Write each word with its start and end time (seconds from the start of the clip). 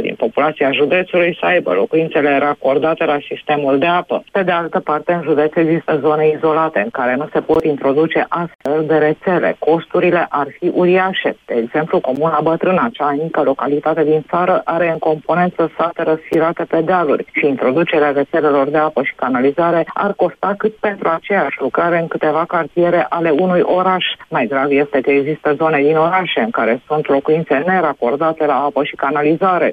din 0.00 0.14
populația 0.14 0.72
județului 0.72 1.36
să 1.40 1.46
aibă 1.46 1.72
locuințele 1.72 2.38
racordate 2.38 3.04
la 3.04 3.18
sistemul 3.28 3.78
de 3.78 3.86
apă. 3.86 4.24
Pe 4.32 4.42
de 4.42 4.50
altă 4.50 4.80
parte, 4.80 5.12
în 5.12 5.22
județ 5.22 5.54
există 5.54 5.98
zone 6.02 6.28
izolate 6.28 6.80
în 6.80 6.90
care 6.90 7.14
nu 7.14 7.28
se 7.32 7.40
pot 7.40 7.64
introduce 7.64 8.26
astfel 8.28 8.84
de 8.86 8.96
rețele. 8.96 9.56
Costurile 9.58 10.26
ar 10.28 10.46
fi 10.58 10.70
uriașe. 10.74 11.36
De 11.46 11.54
exemplu, 11.54 12.00
Comuna 12.00 12.40
Bătrâna, 12.42 12.88
cea 12.92 13.10
mică 13.22 13.42
localitate 13.42 14.04
din 14.04 14.24
țară, 14.28 14.60
are 14.64 14.90
în 14.90 14.98
componență 14.98 15.70
sate 15.76 16.02
răsfirate 16.02 16.64
pe 16.64 16.80
dealuri 16.80 17.24
și 17.32 17.46
introducerea 17.46 18.10
rețelelor 18.10 18.68
de 18.68 18.78
apă 18.78 19.02
și 19.02 19.14
canalizare 19.14 19.86
ar 19.94 20.12
costa 20.12 20.54
cât 20.58 20.74
pentru 20.74 21.08
aceeași 21.08 21.60
lucrare 21.60 21.98
în 21.98 22.06
câteva 22.06 22.44
cartiere 22.44 23.06
ale 23.08 23.30
unui 23.30 23.60
oraș. 23.60 24.04
Mai 24.28 24.46
grav 24.46 24.70
este 24.70 25.00
că 25.00 25.10
există 25.10 25.54
zone 25.54 25.82
din 25.82 25.96
orașe 25.96 26.40
în 26.40 26.50
care 26.50 26.82
sunt 26.86 27.08
locuințe 27.08 27.62
neracordate 27.66 28.46
la 28.46 28.54
apă 28.54 28.84
și 28.84 28.94
canalizare. 28.94 29.11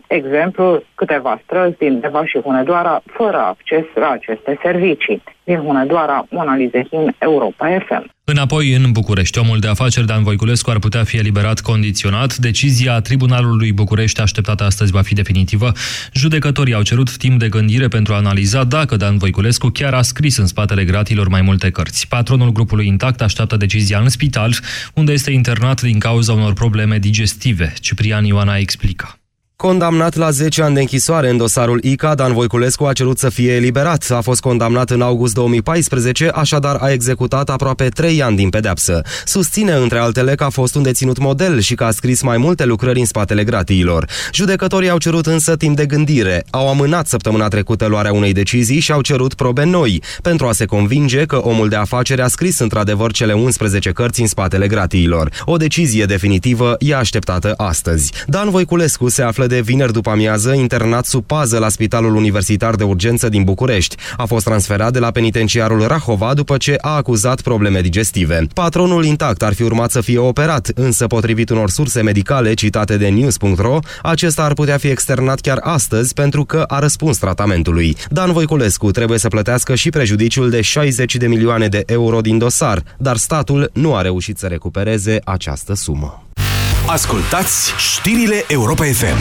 Exemplu, 0.08 0.84
câteva 0.96 1.42
străzi 1.44 1.78
din 1.78 2.00
Deva 2.00 2.26
și 2.26 2.40
Hunedoara 2.40 3.02
fără 3.06 3.38
acces 3.38 3.86
la 3.96 4.10
aceste 4.10 4.60
servicii. 4.62 5.24
Din 5.44 5.58
Hunedoara, 5.58 6.26
Mona 6.30 6.56
Lizehin, 6.56 7.16
Europa 7.20 7.66
FM. 7.88 8.12
Înapoi 8.24 8.74
în 8.74 8.92
București, 8.92 9.40
omul 9.40 9.60
de 9.60 9.68
afaceri 9.68 10.06
Dan 10.06 10.24
Voiculescu 10.24 10.70
ar 10.70 10.80
putea 10.80 11.04
fi 11.04 11.18
eliberat 11.18 11.60
condiționat. 11.60 12.36
Decizia 12.36 13.02
Tribunalului 13.02 13.72
București 13.72 14.22
așteptată 14.22 14.64
astăzi 14.64 14.92
va 14.92 15.02
fi 15.02 15.14
definitivă. 15.14 15.72
Judecătorii 16.14 16.74
au 16.74 16.82
cerut 16.82 17.18
timp 17.18 17.40
de 17.40 17.50
gândire 17.50 17.88
pentru 17.88 18.14
a 18.14 18.18
analiza 18.18 18.64
dacă 18.64 18.96
Dan 18.96 19.18
Voiculescu 19.18 19.68
chiar 19.68 19.94
a 19.94 20.02
scris 20.02 20.38
în 20.38 20.48
spatele 20.48 20.84
gratilor 20.84 21.28
mai 21.28 21.42
multe 21.42 21.70
cărți. 21.70 22.08
Patronul 22.08 22.52
grupului 22.52 22.88
Intact 22.88 23.22
așteaptă 23.22 23.58
decizia 23.58 24.00
în 24.00 24.10
spital, 24.10 24.54
unde 24.94 25.12
este 25.12 25.32
internat 25.32 25.82
din 25.82 26.00
cauza 26.00 26.34
unor 26.34 26.54
probleme 26.54 26.98
digestive. 26.98 27.74
Ciprian 27.80 28.26
Ioana 28.26 28.58
explică. 28.58 29.20
Condamnat 29.62 30.16
la 30.16 30.30
10 30.30 30.62
ani 30.62 30.74
de 30.74 30.80
închisoare 30.80 31.30
în 31.30 31.38
dosarul 31.38 31.84
ICA, 31.84 32.16
Dan 32.16 32.34
Voiculescu 32.34 32.86
a 32.86 32.94
cerut 32.94 33.18
să 33.18 33.30
fie 33.30 33.52
eliberat. 33.52 34.10
A 34.10 34.22
fost 34.22 34.42
condamnat 34.42 34.90
în 34.90 35.02
august 35.02 35.34
2014, 35.34 36.28
așadar 36.34 36.76
a 36.76 36.92
executat 36.92 37.50
aproape 37.50 37.90
3 37.90 38.22
ani 38.22 38.36
din 38.36 38.50
pedepsă. 38.50 39.02
Susține, 39.26 39.72
între 39.72 39.98
altele, 39.98 40.36
că 40.36 40.44
a 40.44 40.50
fost 40.50 40.76
un 40.76 40.82
deținut 40.82 41.18
model 41.18 41.60
și 41.60 41.76
că 41.76 41.84
a 41.84 41.92
scris 41.92 42.22
mai 42.22 42.38
multe 42.38 42.66
lucrări 42.66 43.00
în 43.00 43.06
spatele 43.06 43.44
gratiilor. 43.44 44.10
Judecătorii 44.34 44.90
au 44.90 44.98
cerut 44.98 45.26
însă 45.26 45.56
timp 45.56 45.76
de 45.76 45.86
gândire. 45.86 46.46
Au 46.50 46.70
amânat 46.70 47.08
săptămâna 47.08 47.48
trecută 47.48 47.86
luarea 47.86 48.14
unei 48.14 48.34
decizii 48.34 48.80
și 48.80 48.92
au 48.92 49.02
cerut 49.02 49.34
probe 49.34 49.64
noi, 49.64 50.04
pentru 50.22 50.48
a 50.48 50.52
se 50.52 50.66
convinge 50.66 51.26
că 51.26 51.36
omul 51.36 51.70
de 51.70 51.76
afaceri 51.76 52.22
a 52.22 52.28
scris 52.28 52.60
într-adevăr 52.60 53.12
cele 53.12 53.34
11 53.34 53.92
cărți 53.92 54.22
în 54.22 54.28
spatele 54.28 54.68
gratiilor. 54.68 55.32
O 55.46 55.58
decizie 55.58 56.06
definitivă 56.06 56.76
e 56.80 56.96
așteptată 56.96 57.54
astăzi. 57.58 58.12
Dan 58.28 58.50
Voiculescu 58.50 59.10
se 59.10 59.22
află 59.22 59.48
de 59.50 59.62
vineri 59.62 59.94
după 59.94 60.10
amiază, 60.10 60.54
internat 60.54 61.06
sub 61.06 61.26
pază 61.26 61.58
la 61.58 61.70
Spitalul 61.70 62.16
Universitar 62.16 62.76
de 62.76 62.84
Urgență 62.84 63.30
din 63.30 63.44
București. 63.44 63.96
A 64.18 64.26
fost 64.26 64.46
transferat 64.46 64.92
de 64.94 65.00
la 65.00 65.12
penitenciarul 65.12 65.88
Rahova 65.88 66.34
după 66.34 66.58
ce 66.58 66.76
a 66.82 66.96
acuzat 66.96 67.42
probleme 67.42 67.82
digestive. 67.82 68.48
Patronul 68.54 69.06
intact 69.06 69.44
ar 69.44 69.54
fi 69.54 69.64
urmat 69.64 69.92
să 69.92 70.02
fie 70.02 70.18
operat, 70.18 70.72
însă 70.76 71.08
potrivit 71.08 71.50
unor 71.50 71.70
surse 71.70 72.02
medicale 72.02 72.54
citate 72.54 72.98
de 72.98 73.08
news.ro, 73.08 73.80
acesta 74.02 74.44
ar 74.44 74.54
putea 74.54 74.78
fi 74.78 74.88
externat 74.88 75.40
chiar 75.40 75.60
astăzi 75.62 76.14
pentru 76.14 76.44
că 76.44 76.64
a 76.68 76.80
răspuns 76.80 77.18
tratamentului. 77.18 77.98
Dan 78.10 78.32
Voiculescu 78.32 78.92
trebuie 78.92 79.18
să 79.18 79.28
plătească 79.28 79.76
și 79.76 79.90
prejudiciul 79.90 80.50
de 80.50 80.62
60 80.62 81.16
de 81.16 81.28
milioane 81.28 81.68
de 81.68 81.84
euro 81.86 82.22
din 82.22 82.38
dosar, 82.38 82.84
dar 82.98 83.18
statul 83.18 83.70
nu 83.74 83.96
a 83.96 84.02
reușit 84.02 84.38
să 84.38 84.48
recupereze 84.48 85.20
această 85.24 85.74
sumă. 85.74 86.29
Ascultați 86.92 87.74
știrile 87.78 88.44
Europa 88.48 88.84
FM. 88.84 89.18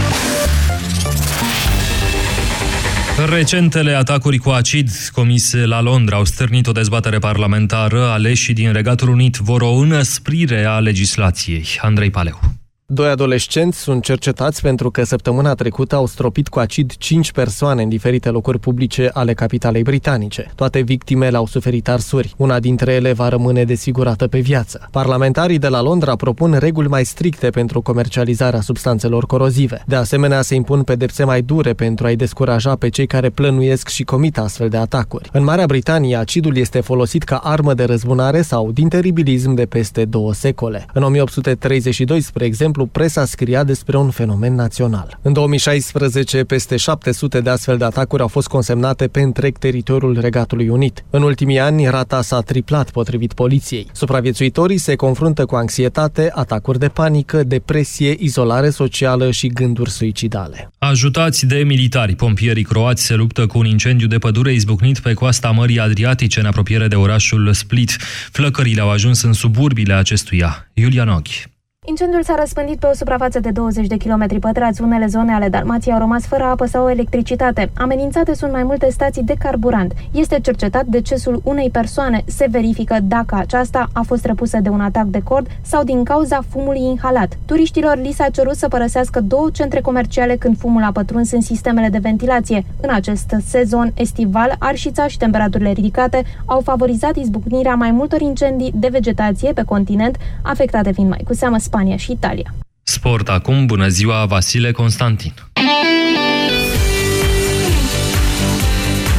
Recentele 3.31 3.93
atacuri 3.93 4.39
cu 4.39 4.49
acid 4.49 4.91
comise 5.13 5.67
la 5.67 5.81
Londra 5.81 6.17
au 6.17 6.25
stârnit 6.25 6.67
o 6.67 6.73
dezbatere 6.73 7.19
parlamentară. 7.19 8.07
Aleșii 8.07 8.55
din 8.55 8.73
Regatul 8.73 9.09
Unit 9.09 9.37
vor 9.37 9.61
o 9.61 9.73
înăsprire 9.73 10.65
a 10.65 10.79
legislației. 10.79 11.67
Andrei 11.81 12.11
Paleu. 12.11 12.58
Doi 12.91 13.09
adolescenți 13.09 13.79
sunt 13.79 14.03
cercetați 14.03 14.63
pentru 14.63 14.91
că 14.91 15.05
săptămâna 15.05 15.55
trecută 15.55 15.95
au 15.95 16.07
stropit 16.07 16.49
cu 16.49 16.59
acid 16.59 16.93
cinci 16.97 17.33
persoane 17.33 17.83
în 17.83 17.89
diferite 17.89 18.29
locuri 18.29 18.59
publice 18.59 19.11
ale 19.13 19.35
capitalei 19.35 19.83
britanice. 19.83 20.53
Toate 20.55 20.81
victimele 20.81 21.37
au 21.37 21.47
suferit 21.47 21.89
arsuri. 21.89 22.35
Una 22.37 22.61
dintre 22.61 22.93
ele 22.93 23.13
va 23.13 23.29
rămâne 23.29 23.65
desigurată 23.65 24.27
pe 24.27 24.39
viață. 24.39 24.89
Parlamentarii 24.91 25.59
de 25.59 25.69
la 25.69 25.83
Londra 25.83 26.17
propun 26.17 26.57
reguli 26.59 26.89
mai 26.89 27.05
stricte 27.05 27.51
pentru 27.51 27.81
comercializarea 27.81 28.61
substanțelor 28.61 29.27
corozive. 29.27 29.83
De 29.87 29.97
asemenea, 29.97 30.43
se 30.43 30.55
impun 30.55 30.83
pedepse 30.83 31.25
mai 31.25 31.43
dure 31.43 31.73
pentru 31.73 32.07
a-i 32.07 32.17
descuraja 32.17 32.75
pe 32.75 32.89
cei 32.89 33.07
care 33.07 33.31
plănuiesc 33.31 33.89
și 33.89 34.05
comit 34.05 34.39
astfel 34.39 34.69
de 34.69 34.77
atacuri. 34.77 35.29
În 35.33 35.45
Marea 35.45 35.67
Britanie, 35.67 36.17
acidul 36.17 36.57
este 36.57 36.81
folosit 36.81 37.23
ca 37.23 37.37
armă 37.37 37.75
de 37.75 37.85
răzbunare 37.85 38.43
sau 38.43 38.73
din 38.73 38.89
teribilism 38.89 39.55
de 39.55 39.67
peste 39.67 40.05
două 40.05 40.35
secole. 40.35 40.87
În 40.93 41.03
1832, 41.03 42.21
spre 42.21 42.45
exemplu, 42.45 42.77
exemplu, 42.79 43.03
presa 43.03 43.25
scria 43.25 43.65
despre 43.65 43.97
un 43.97 44.11
fenomen 44.11 44.55
național. 44.55 45.19
În 45.23 45.33
2016, 45.33 46.45
peste 46.45 46.77
700 46.77 47.41
de 47.41 47.51
astfel 47.51 47.77
de 47.77 47.85
atacuri 47.85 48.23
au 48.23 48.29
fost 48.29 48.49
consemnate 48.49 49.07
pe 49.07 49.21
întreg 49.21 49.59
teritoriul 49.59 50.21
Regatului 50.21 50.69
Unit. 50.69 51.05
În 51.11 51.23
ultimii 51.23 51.59
ani, 51.59 51.89
rata 51.89 52.23
s-a 52.23 52.41
triplat 52.41 52.91
potrivit 52.91 53.33
poliției. 53.33 53.87
Supraviețuitorii 53.93 54.79
se 54.79 54.95
confruntă 54.95 55.45
cu 55.45 55.55
anxietate, 55.55 56.31
atacuri 56.35 56.79
de 56.79 56.89
panică, 56.89 57.43
depresie, 57.43 58.17
izolare 58.19 58.71
socială 58.71 59.31
și 59.31 59.49
gânduri 59.49 59.91
suicidale. 59.91 60.71
Ajutați 60.79 61.47
de 61.47 61.57
militari, 61.57 62.15
pompierii 62.15 62.65
croați 62.65 63.05
se 63.05 63.15
luptă 63.15 63.47
cu 63.47 63.59
un 63.59 63.67
incendiu 63.67 64.07
de 64.07 64.19
pădure 64.19 64.53
izbucnit 64.53 64.99
pe 64.99 65.13
coasta 65.13 65.51
Mării 65.51 65.81
Adriatice 65.81 66.41
în 66.41 66.47
apropiere 66.47 66.89
de 66.89 66.95
orașul 66.95 67.53
Split. 67.53 67.97
Flăcările 68.33 68.81
au 68.81 68.91
ajuns 68.91 69.23
în 69.23 69.33
suburbile 69.33 69.93
acestuia. 69.93 70.69
Iulian 70.75 71.09
Ochi. 71.09 71.58
Incendiul 71.89 72.23
s-a 72.23 72.35
răspândit 72.39 72.79
pe 72.79 72.87
o 72.87 72.95
suprafață 72.95 73.41
de 73.41 73.51
20 73.51 73.87
de 73.87 73.97
km 73.97 74.39
pătrați. 74.39 74.83
Unele 74.83 75.07
zone 75.07 75.33
ale 75.33 75.49
Dalmației 75.49 75.95
au 75.95 76.01
rămas 76.01 76.27
fără 76.27 76.43
apă 76.43 76.67
sau 76.67 76.91
electricitate. 76.91 77.71
Amenințate 77.77 78.35
sunt 78.35 78.53
mai 78.53 78.63
multe 78.63 78.91
stații 78.91 79.23
de 79.23 79.35
carburant. 79.39 79.93
Este 80.11 80.41
cercetat 80.41 80.85
decesul 80.85 81.41
unei 81.45 81.71
persoane. 81.71 82.23
Se 82.27 82.47
verifică 82.51 82.97
dacă 83.03 83.35
aceasta 83.35 83.89
a 83.93 84.03
fost 84.07 84.25
repusă 84.25 84.59
de 84.61 84.69
un 84.69 84.81
atac 84.81 85.05
de 85.05 85.21
cord 85.25 85.47
sau 85.63 85.85
din 85.85 86.05
cauza 86.05 86.41
fumului 86.49 86.81
inhalat. 86.81 87.39
Turiștilor 87.45 87.97
li 87.97 88.13
s-a 88.13 88.29
cerut 88.29 88.55
să 88.55 88.69
părăsească 88.69 89.21
două 89.21 89.51
centre 89.53 89.81
comerciale 89.81 90.37
când 90.37 90.59
fumul 90.59 90.83
a 90.83 90.93
pătruns 90.93 91.33
în 91.33 91.41
sistemele 91.41 91.89
de 91.89 91.99
ventilație. 91.99 92.65
În 92.81 92.91
acest 92.95 93.35
sezon 93.47 93.93
estival, 93.95 94.57
arșița 94.59 95.07
și 95.07 95.19
temperaturile 95.19 95.71
ridicate 95.71 96.23
au 96.45 96.61
favorizat 96.61 97.17
izbucnirea 97.17 97.75
mai 97.75 97.91
multor 97.91 98.21
incendii 98.21 98.73
de 98.75 98.89
vegetație 98.91 99.53
pe 99.53 99.63
continent, 99.63 100.17
afectate 100.43 100.93
fiind 100.93 101.09
mai 101.09 101.23
cu 101.27 101.35
seamă 101.35 101.59
Spania 101.59 101.77
Spania 101.79 101.97
și 101.97 102.13
Italia. 102.13 102.55
Sport 102.83 103.29
acum, 103.29 103.67
bună 103.67 103.89
ziua, 103.89 104.25
Vasile 104.25 104.73
Constantin. 104.73 105.33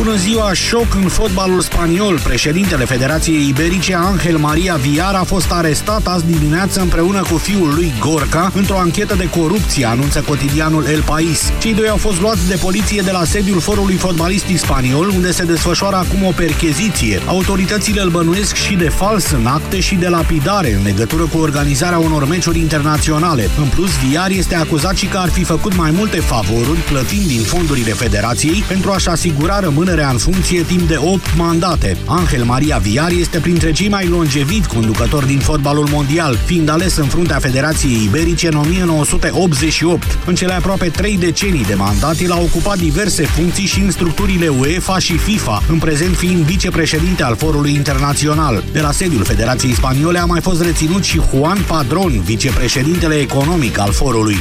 Bună 0.03 0.15
ziua! 0.15 0.53
Șoc 0.53 0.95
în 0.95 1.07
fotbalul 1.07 1.61
spaniol. 1.61 2.19
Președintele 2.23 2.85
Federației 2.85 3.47
Iberice, 3.47 3.95
Angel 3.95 4.37
Maria 4.37 4.75
Viar, 4.75 5.15
a 5.15 5.23
fost 5.23 5.51
arestat 5.51 6.07
azi 6.07 6.25
dimineață 6.25 6.81
împreună 6.81 7.21
cu 7.21 7.37
fiul 7.37 7.73
lui 7.73 7.93
Gorka 7.99 8.51
într-o 8.53 8.77
anchetă 8.77 9.15
de 9.15 9.29
corupție, 9.29 9.85
anunță 9.85 10.23
cotidianul 10.27 10.85
El 10.85 11.01
País. 11.01 11.51
Cei 11.59 11.73
doi 11.73 11.87
au 11.89 11.97
fost 11.97 12.21
luați 12.21 12.47
de 12.47 12.55
poliție 12.55 13.01
de 13.01 13.11
la 13.11 13.23
sediul 13.23 13.59
forului 13.59 13.95
fotbalistic 13.95 14.57
spaniol, 14.57 15.09
unde 15.09 15.31
se 15.31 15.43
desfășoară 15.43 15.95
acum 15.95 16.23
o 16.23 16.31
percheziție. 16.35 17.21
Autoritățile 17.25 18.01
îl 18.01 18.09
bănuiesc 18.09 18.55
și 18.55 18.75
de 18.75 18.89
fals 18.89 19.31
în 19.31 19.45
acte 19.45 19.79
și 19.79 19.95
de 19.95 20.07
lapidare 20.07 20.73
în 20.73 20.83
legătură 20.83 21.23
cu 21.23 21.37
organizarea 21.37 21.97
unor 21.97 22.27
meciuri 22.27 22.59
internaționale. 22.59 23.49
În 23.57 23.67
plus, 23.67 23.89
Viar 24.07 24.29
este 24.29 24.55
acuzat 24.55 24.95
și 24.95 25.05
că 25.05 25.17
ar 25.17 25.29
fi 25.29 25.43
făcut 25.43 25.75
mai 25.75 25.91
multe 25.91 26.19
favoruri, 26.19 26.79
plătind 26.79 27.25
din 27.25 27.41
fondurile 27.41 27.91
federației, 27.91 28.63
pentru 28.67 28.91
a-și 28.91 29.09
asigura 29.09 29.59
rămânerea 29.59 29.87
rămânerea 29.89 30.13
în 30.25 30.33
funcție 30.33 30.61
timp 30.61 30.87
de 30.87 30.97
8 30.97 31.35
mandate. 31.37 31.97
Angel 32.05 32.43
Maria 32.43 32.77
Viar 32.77 33.11
este 33.11 33.39
printre 33.39 33.71
cei 33.71 33.89
mai 33.89 34.07
longeviți 34.07 34.67
conducători 34.67 35.27
din 35.27 35.39
fotbalul 35.39 35.87
mondial, 35.91 36.37
fiind 36.45 36.69
ales 36.69 36.95
în 36.95 37.05
fruntea 37.05 37.39
Federației 37.39 38.03
Iberice 38.03 38.47
în 38.47 38.55
1988. 38.55 40.17
În 40.25 40.35
cele 40.35 40.53
aproape 40.53 40.89
3 40.89 41.17
decenii 41.17 41.63
de 41.63 41.73
mandat, 41.73 42.19
el 42.19 42.31
a 42.31 42.39
ocupat 42.39 42.77
diverse 42.77 43.23
funcții 43.23 43.65
și 43.65 43.79
în 43.79 43.91
structurile 43.91 44.47
UEFA 44.47 44.99
și 44.99 45.17
FIFA, 45.17 45.63
în 45.69 45.79
prezent 45.79 46.15
fiind 46.15 46.43
vicepreședinte 46.43 47.23
al 47.23 47.35
forului 47.35 47.73
internațional. 47.73 48.63
De 48.71 48.79
la 48.79 48.91
sediul 48.91 49.23
Federației 49.23 49.73
Spaniole 49.73 50.19
a 50.19 50.25
mai 50.25 50.41
fost 50.41 50.61
reținut 50.61 51.03
și 51.03 51.21
Juan 51.29 51.57
Padron, 51.67 52.21
vicepreședintele 52.21 53.15
economic 53.15 53.79
al 53.79 53.91
forului. 53.91 54.37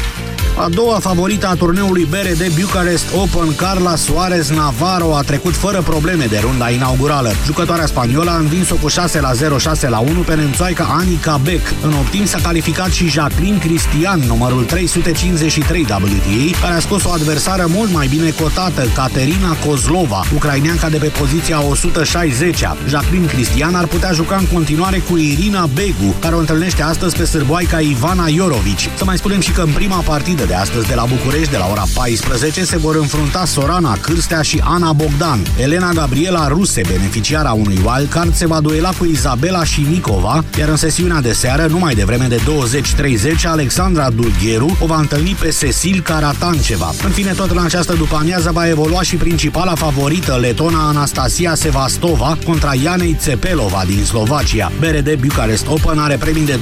A 0.60 0.68
doua 0.68 0.98
favorită 0.98 1.46
a 1.46 1.54
turneului 1.54 2.06
BRD 2.10 2.60
Bucharest 2.60 3.04
Open, 3.14 3.54
Carla 3.54 3.94
Suarez 3.94 4.48
Navarro, 4.48 5.16
a 5.16 5.22
trecut 5.22 5.54
fără 5.54 5.82
probleme 5.82 6.24
de 6.24 6.38
runda 6.42 6.70
inaugurală. 6.70 7.32
Jucătoarea 7.44 7.86
spaniolă 7.86 8.30
a 8.30 8.36
învins-o 8.36 8.74
cu 8.74 8.88
6 8.88 9.20
la 9.20 9.32
0, 9.32 9.58
6 9.58 9.88
la 9.88 9.98
1 9.98 10.20
pe 10.20 10.34
nemțoaica 10.34 10.84
Anica 10.98 11.40
Beck. 11.42 11.74
În 11.82 11.92
optim 11.92 12.24
s-a 12.24 12.38
calificat 12.42 12.90
și 12.90 13.08
Jacqueline 13.08 13.58
Cristian, 13.58 14.20
numărul 14.20 14.64
353 14.64 15.80
WTA, 15.82 16.58
care 16.60 16.74
a 16.74 16.80
scos 16.80 17.04
o 17.04 17.10
adversară 17.10 17.66
mult 17.68 17.92
mai 17.92 18.06
bine 18.06 18.30
cotată, 18.30 18.82
Caterina 18.94 19.56
Kozlova, 19.66 20.24
ucraineanca 20.34 20.88
de 20.88 20.96
pe 20.96 21.12
poziția 21.18 21.58
160-a. 21.62 22.76
Jacqueline 22.88 23.26
Cristian 23.26 23.74
ar 23.74 23.86
putea 23.86 24.12
juca 24.12 24.36
în 24.36 24.46
continuare 24.52 24.98
cu 24.98 25.16
Irina 25.16 25.68
Begu, 25.74 26.14
care 26.20 26.34
o 26.34 26.38
întâlnește 26.38 26.82
astăzi 26.82 27.16
pe 27.16 27.24
sârboaica 27.24 27.80
Ivana 27.80 28.28
Iorovici. 28.28 28.88
Să 28.96 29.04
mai 29.04 29.16
spunem 29.16 29.40
și 29.40 29.50
că 29.50 29.60
în 29.60 29.72
prima 29.72 30.02
partidă 30.04 30.46
de 30.48 30.54
astăzi 30.54 30.88
de 30.88 30.94
la 30.94 31.04
București, 31.04 31.50
de 31.50 31.56
la 31.56 31.68
ora 31.70 31.84
14, 31.94 32.64
se 32.64 32.76
vor 32.76 32.96
înfrunta 32.96 33.44
Sorana 33.44 33.96
Cârstea 34.00 34.42
și 34.42 34.62
Ana 34.64 34.92
Bogdan. 34.92 35.46
Elena 35.60 35.92
Gabriela 35.92 36.48
Ruse, 36.48 36.80
beneficiara 36.88 37.52
unui 37.52 37.80
wildcard, 37.84 38.34
se 38.34 38.46
va 38.46 38.60
duela 38.60 38.90
cu 38.98 39.04
Izabela 39.04 39.64
și 39.64 39.86
Nicova, 39.90 40.44
iar 40.58 40.68
în 40.68 40.76
sesiunea 40.76 41.20
de 41.20 41.32
seară, 41.32 41.66
numai 41.66 41.94
de 41.94 42.04
vreme 42.04 42.26
de 42.26 42.36
20-30, 42.36 43.44
Alexandra 43.44 44.10
Dulgheru 44.10 44.76
o 44.80 44.86
va 44.86 44.98
întâlni 44.98 45.36
pe 45.40 45.56
Cecil 45.58 46.00
Caratanceva. 46.00 46.92
În 47.04 47.10
fine, 47.10 47.32
tot 47.32 47.50
în 47.50 47.58
această 47.58 47.92
după 47.92 48.16
amiază 48.16 48.50
va 48.52 48.68
evolua 48.68 49.02
și 49.02 49.16
principala 49.16 49.74
favorită, 49.74 50.38
letona 50.40 50.88
Anastasia 50.88 51.54
Sevastova, 51.54 52.38
contra 52.44 52.74
Ianei 52.74 53.16
Țepelova 53.20 53.82
din 53.86 54.04
Slovacia. 54.04 54.72
BRD 54.80 55.14
Bucharest 55.14 55.66
Open 55.66 55.98
are 55.98 56.16
premii 56.16 56.44
de 56.44 56.58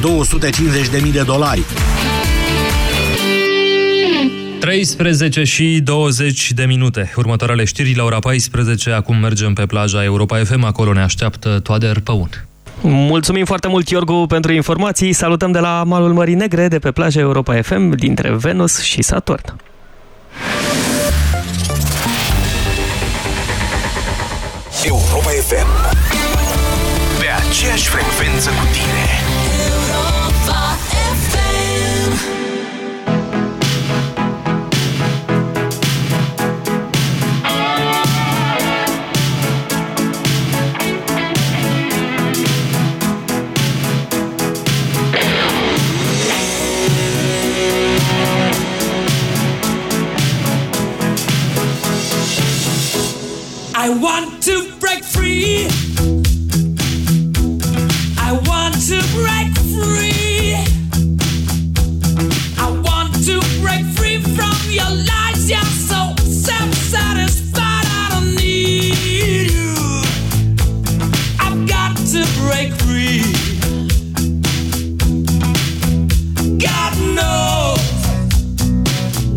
250.000 1.02 1.12
de 1.12 1.22
dolari. 1.26 1.64
13 4.60 5.44
și 5.44 5.80
20 5.84 6.52
de 6.52 6.64
minute. 6.64 7.12
Următoarele 7.16 7.64
știri 7.64 7.96
la 7.96 8.04
ora 8.04 8.18
14. 8.18 8.90
Acum 8.90 9.16
mergem 9.16 9.52
pe 9.52 9.66
plaja 9.66 10.04
Europa 10.04 10.38
FM. 10.44 10.64
Acolo 10.64 10.92
ne 10.92 11.00
așteaptă 11.02 11.60
Toader 11.62 12.00
Păun. 12.00 12.30
Mulțumim 12.80 13.44
foarte 13.44 13.68
mult, 13.68 13.88
Iorgu, 13.88 14.26
pentru 14.28 14.52
informații. 14.52 15.12
Salutăm 15.12 15.52
de 15.52 15.58
la 15.58 15.82
malul 15.86 16.12
Mării 16.12 16.34
Negre, 16.34 16.68
de 16.68 16.78
pe 16.78 16.90
plaja 16.90 17.20
Europa 17.20 17.62
FM, 17.62 17.96
dintre 17.96 18.36
Venus 18.36 18.82
și 18.82 19.02
Saturn. 19.02 19.56
Europa 24.84 25.30
FM. 25.48 25.68
Pe 27.18 27.26
aceeași 27.48 27.88
frecvență 27.88 28.48
cu 28.48 28.66
tine. 28.72 29.25
I 53.86 53.88
want 53.88 54.42
to 54.42 54.68
break 54.80 55.04
free. 55.04 55.68
I 58.18 58.32
want 58.44 58.74
to 58.88 59.00
break 59.14 59.54
free. 59.70 60.56
I 62.58 62.68
want 62.84 63.14
to 63.26 63.38
break 63.62 63.84
free 63.94 64.18
from 64.34 64.56
your 64.70 64.90
lies. 64.90 65.48
You're 65.48 65.62
so 65.62 66.12
self 66.24 66.74
satisfied. 66.74 67.86
I 67.86 68.08
don't 68.10 68.34
need 68.34 68.98
you. 69.54 70.02
I've 71.38 71.68
got 71.68 71.96
to 71.96 72.26
break 72.42 72.72
free. 72.82 73.22
God 76.58 76.92
knows. 77.14 77.78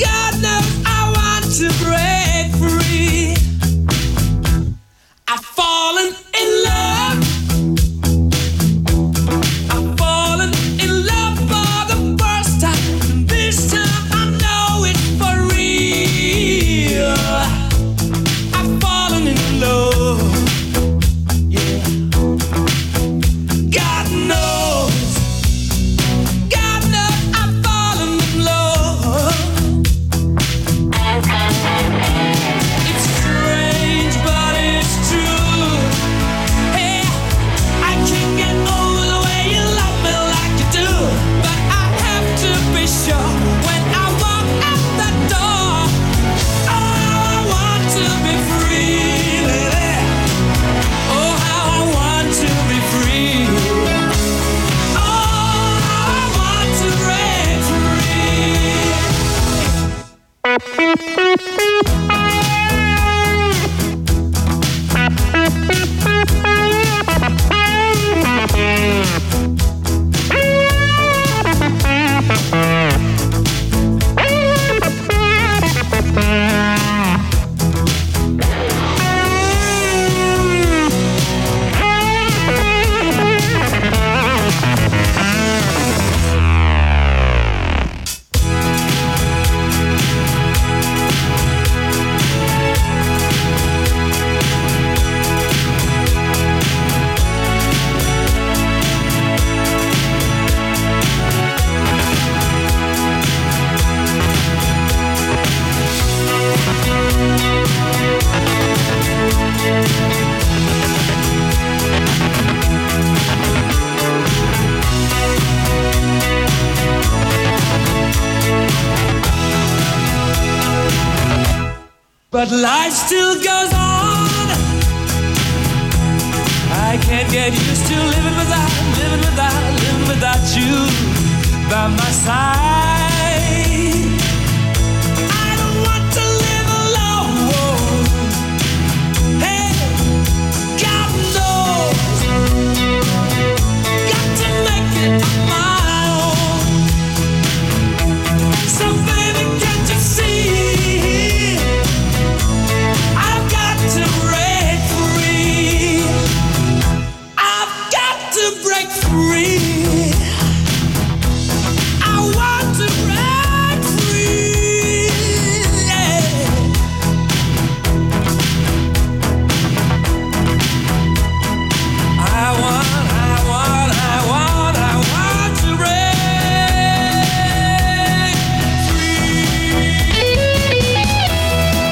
God 0.01 0.41
knows 0.41 0.69
I 0.87 1.13
want 1.15 1.45
to 1.59 1.67
break 1.85 2.51
free. 2.59 2.78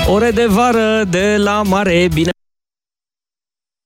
Ore 0.09 0.31
de 0.31 0.45
vară 0.45 1.03
de 1.09 1.35
la 1.37 1.61
mare, 1.61 2.07
bine 2.13 2.29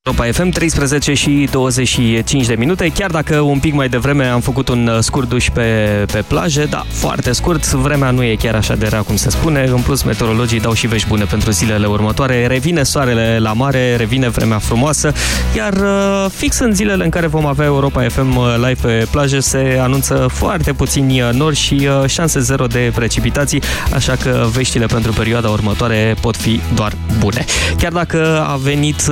Europa 0.03 0.31
FM, 0.31 0.50
13 0.50 1.13
și 1.13 1.48
25 1.51 2.46
de 2.46 2.55
minute, 2.55 2.91
chiar 2.93 3.12
dacă 3.12 3.39
un 3.39 3.60
pic 3.60 3.74
mai 3.74 3.89
devreme 3.89 4.25
am 4.25 4.39
făcut 4.39 4.67
un 4.67 4.88
uh, 4.88 4.98
scurt 5.00 5.29
duș 5.29 5.50
pe, 5.50 6.05
pe 6.12 6.24
plaje, 6.27 6.65
da, 6.65 6.84
foarte 6.88 7.31
scurt, 7.31 7.72
vremea 7.72 8.12
nu 8.12 8.24
e 8.24 8.36
chiar 8.36 8.55
așa 8.55 8.75
de 8.75 8.88
rea 8.88 9.01
cum 9.01 9.15
se 9.15 9.29
spune, 9.29 9.63
în 9.63 9.81
plus 9.81 10.03
meteorologii 10.03 10.60
dau 10.60 10.74
și 10.74 10.88
vești 10.88 11.08
bune 11.08 11.24
pentru 11.24 11.51
zilele 11.51 11.88
următoare, 11.88 12.48
revine 12.48 12.84
soarele 12.84 13.39
la 13.39 13.53
mare, 13.53 13.96
revine 13.96 14.29
vremea 14.29 14.58
frumoasă, 14.58 15.13
iar 15.55 15.74
uh, 15.74 16.25
fix 16.36 16.60
în 16.60 16.74
zilele 16.74 17.03
în 17.03 17.10
care 17.10 17.27
vom 17.27 17.46
avea 17.46 17.65
Europa 17.65 18.08
FM 18.10 18.36
uh, 18.36 18.55
live 18.55 18.79
pe 18.81 19.08
plaje 19.12 19.39
se 19.39 19.79
anunță 19.81 20.27
foarte 20.34 20.74
puțini 20.74 21.20
nori 21.31 21.55
și 21.55 21.89
șanse 22.05 22.39
zero 22.39 22.65
de 22.65 22.91
precipitații, 22.96 23.62
așa 23.93 24.15
că 24.15 24.48
veștile 24.53 24.86
pentru 24.86 25.12
perioada 25.12 25.50
următoare 25.50 26.15
pot 26.22 26.36
fi 26.36 26.60
doar 26.75 26.93
bune. 27.20 27.46
Chiar 27.77 27.91
dacă 27.91 28.46
a 28.48 28.55
venit 28.55 29.12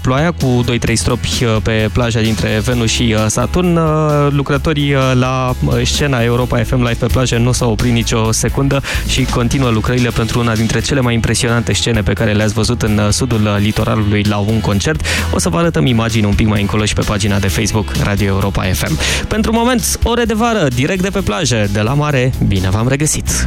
ploaia 0.00 0.31
cu 0.40 0.64
2-3 0.90 0.92
stropi 0.94 1.44
uh, 1.44 1.56
pe 1.62 1.88
plaja 1.92 2.20
dintre 2.20 2.60
Venus 2.64 2.90
și 2.90 3.14
uh, 3.16 3.24
Saturn. 3.26 3.76
Uh, 3.76 3.82
lucrătorii 4.30 4.94
la 5.12 5.54
scena 5.84 6.20
Europa 6.20 6.62
FM 6.62 6.76
Live 6.76 6.94
pe 6.98 7.06
plajă 7.06 7.36
nu 7.36 7.52
s-au 7.52 7.70
oprit 7.70 7.92
nicio 7.92 8.32
secundă 8.32 8.82
și 9.06 9.24
continuă 9.24 9.70
lucrările 9.70 10.10
pentru 10.10 10.38
una 10.40 10.54
dintre 10.54 10.80
cele 10.80 11.00
mai 11.00 11.14
impresionante 11.14 11.72
scene 11.72 12.02
pe 12.02 12.12
care 12.12 12.32
le-ați 12.32 12.54
văzut 12.54 12.82
în 12.82 13.10
sudul 13.10 13.56
litoralului 13.58 14.22
la 14.22 14.36
un 14.36 14.60
concert. 14.60 15.06
O 15.30 15.38
să 15.38 15.48
vă 15.48 15.58
arătăm 15.58 15.86
imagini 15.86 16.26
un 16.26 16.34
pic 16.34 16.46
mai 16.46 16.60
încolo 16.60 16.84
și 16.84 16.94
pe 16.94 17.02
pagina 17.06 17.38
de 17.38 17.48
Facebook 17.48 17.92
Radio 18.02 18.26
Europa 18.26 18.62
FM. 18.62 18.98
Pentru 19.28 19.52
moment, 19.52 19.98
ore 20.02 20.24
de 20.24 20.34
vară, 20.34 20.68
direct 20.74 21.02
de 21.02 21.10
pe 21.10 21.20
plajă, 21.20 21.68
de 21.72 21.80
la 21.80 21.94
mare, 21.94 22.32
bine 22.46 22.70
v-am 22.70 22.88
regăsit! 22.88 23.46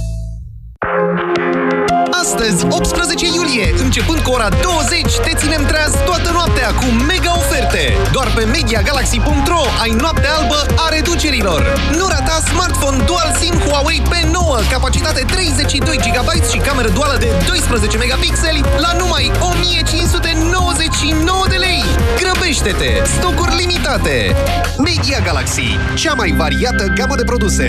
Astăzi, 2.21 2.65
18 2.69 3.25
iulie, 3.25 3.73
începând 3.85 4.19
cu 4.19 4.31
ora 4.31 4.49
20, 4.49 5.15
te 5.25 5.33
ținem 5.41 5.65
treaz 5.65 5.93
toată 6.05 6.29
noaptea 6.31 6.69
cu 6.79 6.85
mega 7.11 7.33
oferte. 7.37 7.83
Doar 8.11 8.27
pe 8.35 8.43
MediaGalaxy.ro 8.53 9.63
ai 9.83 9.91
noapte 10.03 10.27
albă 10.37 10.59
a 10.83 10.85
reducerilor. 10.95 11.61
Nu 11.97 12.05
rata 12.07 12.37
smartphone 12.49 13.03
Dual 13.09 13.29
SIM 13.39 13.55
Huawei 13.63 14.01
P9, 14.11 14.69
capacitate 14.69 15.21
32 15.27 15.97
GB 16.05 16.29
și 16.51 16.57
cameră 16.67 16.89
duală 16.89 17.17
de 17.19 17.29
12 17.47 17.97
megapixeli 17.97 18.61
la 18.77 18.91
numai 19.01 19.31
1599 19.51 21.45
de 21.49 21.55
lei. 21.55 21.83
Grăbește-te! 22.19 22.91
Stocuri 23.15 23.55
limitate! 23.55 24.35
Media 24.77 25.19
Galaxy, 25.23 25.69
cea 25.95 26.13
mai 26.13 26.31
variată 26.37 26.83
gamă 26.95 27.15
de 27.15 27.23
produse. 27.23 27.67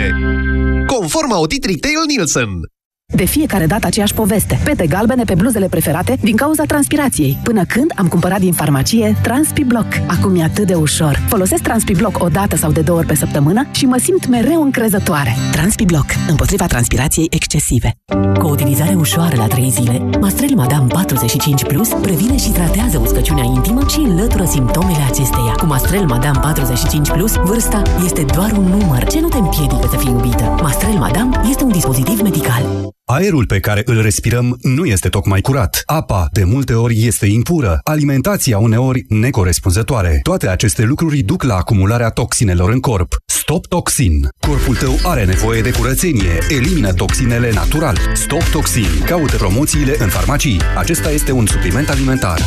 Conform 0.86 1.32
audit 1.32 1.64
Retail 1.64 2.02
Nielsen. 2.06 2.71
De 3.14 3.24
fiecare 3.24 3.66
dată 3.66 3.86
aceeași 3.86 4.14
poveste. 4.14 4.58
Pete 4.64 4.86
galbene 4.86 5.24
pe 5.24 5.34
bluzele 5.34 5.66
preferate 5.66 6.18
din 6.20 6.36
cauza 6.36 6.64
transpirației. 6.64 7.38
Până 7.42 7.64
când 7.64 7.92
am 7.96 8.08
cumpărat 8.08 8.40
din 8.40 8.52
farmacie 8.52 9.16
TranspiBlock. 9.22 9.86
Acum 10.06 10.36
e 10.36 10.42
atât 10.42 10.66
de 10.66 10.74
ușor. 10.74 11.22
Folosesc 11.28 11.62
TranspiBlock 11.62 12.22
o 12.22 12.28
dată 12.28 12.56
sau 12.56 12.72
de 12.72 12.80
două 12.80 12.98
ori 12.98 13.06
pe 13.06 13.14
săptămână 13.14 13.66
și 13.70 13.84
mă 13.86 13.96
simt 13.98 14.26
mereu 14.26 14.62
încrezătoare. 14.62 15.36
TranspiBlock. 15.52 16.10
Împotriva 16.28 16.66
transpirației 16.66 17.26
excesive. 17.30 17.94
Cu 18.38 18.46
o 18.46 18.50
utilizare 18.50 18.94
ușoară 18.94 19.36
la 19.36 19.46
3 19.46 19.70
zile, 19.70 19.98
Mastrel 20.20 20.54
Madame 20.54 20.86
45 20.86 21.64
Plus 21.64 21.88
previne 21.88 22.36
și 22.36 22.50
tratează 22.50 22.98
uscăciunea 22.98 23.44
intimă 23.44 23.86
și 23.88 23.98
înlătură 23.98 24.44
simptomele 24.44 25.02
acesteia. 25.10 25.52
Cu 25.56 25.66
Mastrel 25.66 26.04
Madame 26.04 26.38
45 26.40 27.10
Plus, 27.10 27.34
vârsta 27.34 27.82
este 28.04 28.24
doar 28.34 28.52
un 28.52 28.64
număr 28.64 29.04
ce 29.04 29.20
nu 29.20 29.28
te 29.28 29.36
împiedică 29.36 29.88
să 29.90 29.96
fii 29.96 30.10
iubită. 30.10 30.54
Mastrel 30.62 30.94
Madame 30.94 31.40
este 31.50 31.64
un 31.64 31.72
dispozitiv 31.72 32.20
medical. 32.20 32.62
Aerul 33.12 33.46
pe 33.46 33.60
care 33.60 33.82
îl 33.84 34.02
respirăm 34.02 34.58
nu 34.62 34.84
este 34.84 35.08
tocmai 35.08 35.40
curat. 35.40 35.82
Apa, 35.86 36.28
de 36.30 36.44
multe 36.44 36.74
ori, 36.74 37.06
este 37.06 37.26
impură. 37.26 37.80
Alimentația, 37.84 38.58
uneori, 38.58 39.04
necorespunzătoare. 39.08 40.20
Toate 40.22 40.48
aceste 40.48 40.82
lucruri 40.82 41.22
duc 41.22 41.42
la 41.42 41.54
acumularea 41.56 42.08
toxinelor 42.08 42.70
în 42.70 42.80
corp. 42.80 43.16
Stop 43.26 43.66
Toxin. 43.66 44.28
Corpul 44.46 44.76
tău 44.76 44.94
are 45.02 45.24
nevoie 45.24 45.60
de 45.60 45.70
curățenie. 45.70 46.38
Elimină 46.48 46.92
toxinele 46.92 47.52
natural. 47.52 47.98
Stop 48.14 48.42
Toxin. 48.42 49.04
Caută 49.06 49.36
promoțiile 49.36 49.96
în 49.98 50.08
farmacii. 50.08 50.60
Acesta 50.76 51.10
este 51.10 51.32
un 51.32 51.46
supliment 51.46 51.88
alimentar. 51.88 52.40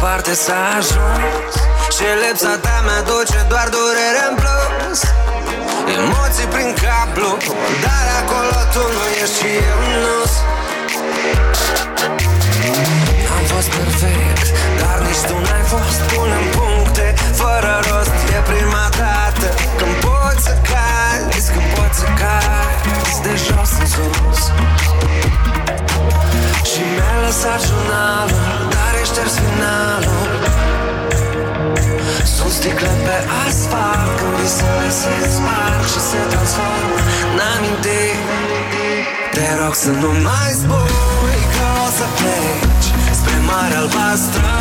Departe 0.00 0.34
s-a 0.34 0.60
ajuns 0.78 1.52
Și 1.94 2.06
lipsa 2.22 2.54
ta 2.64 2.76
mi-aduce 2.84 3.38
doar 3.52 3.66
durere 3.76 4.22
în 4.30 4.34
plus. 4.40 5.00
Emoții 5.96 6.48
prin 6.54 6.70
cablu 6.82 7.30
Dar 7.84 8.06
acolo 8.20 8.58
tu 8.74 8.82
nu 8.96 9.04
ești 9.22 9.36
și 9.38 9.50
eu 9.70 9.80
nu 10.04 10.18
Am 13.36 13.44
fost 13.52 13.68
perfect 13.78 14.46
Dar 14.80 14.96
nici 15.06 15.22
tu 15.28 15.36
n-ai 15.46 15.64
fost 15.74 15.98
Pune 16.10 16.36
în 16.42 16.46
puncte. 16.56 17.06
Fără 17.40 17.72
rost 17.88 18.16
E 18.36 18.38
prima 18.50 18.86
dată 19.00 19.46
Când 19.78 19.94
poți 20.04 20.42
să 20.46 20.54
cazi 20.70 21.46
Când 21.54 21.68
poți 21.76 21.96
să 22.02 22.08
cazi 22.20 23.16
De 23.26 23.34
jos 23.44 23.70
în 23.82 23.88
sus. 23.94 24.40
Și 26.70 26.82
mi-a 26.94 27.14
lăsat 27.24 27.60
jurnalul 27.68 28.79
Dar 29.00 29.08
e 29.08 29.12
șters 29.12 29.34
finalul. 29.44 30.30
Sunt 32.36 32.52
sticle 32.58 32.92
pe 33.06 33.16
asfalt 33.44 34.10
Când 34.18 34.34
visele 34.38 34.90
se 35.00 35.14
sparg 35.34 35.82
Și 35.92 36.00
se 36.10 36.20
transformă 36.32 36.98
în 37.32 37.38
amintiri. 37.52 38.22
Te 39.34 39.46
rog 39.60 39.74
să 39.84 39.90
nu 40.02 40.10
mai 40.26 40.50
spui 40.60 41.40
Că 41.54 41.66
o 41.84 41.88
să 41.98 42.06
pleci 42.18 42.88
Spre 43.18 43.36
mare 43.48 43.76
albastră. 43.82 44.52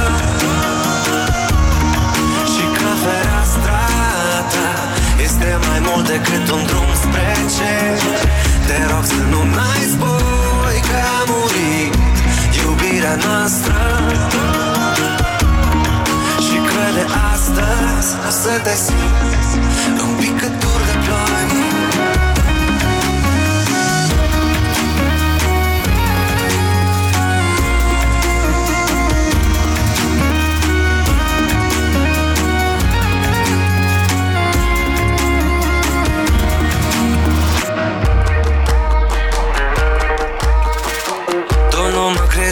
Și 2.52 2.64
că 2.78 2.90
fereastra 3.04 3.86
ta 4.54 4.70
Este 5.26 5.50
mai 5.68 5.80
mult 5.88 6.06
decât 6.14 6.46
un 6.56 6.64
drum 6.70 6.90
spre 7.04 7.30
cer. 7.56 8.00
Te 8.68 8.78
rog 8.92 9.04
să 9.14 9.22
nu 9.34 9.42
mai 9.58 9.82
spui 9.92 10.09
iubirea 13.10 13.30
noastră. 13.30 13.74
Și 16.46 16.58
că 16.70 16.86
de 16.96 17.06
astăzi 17.32 18.10
o 18.28 18.30
să 18.30 18.60
te 18.64 18.76
simți 18.76 19.54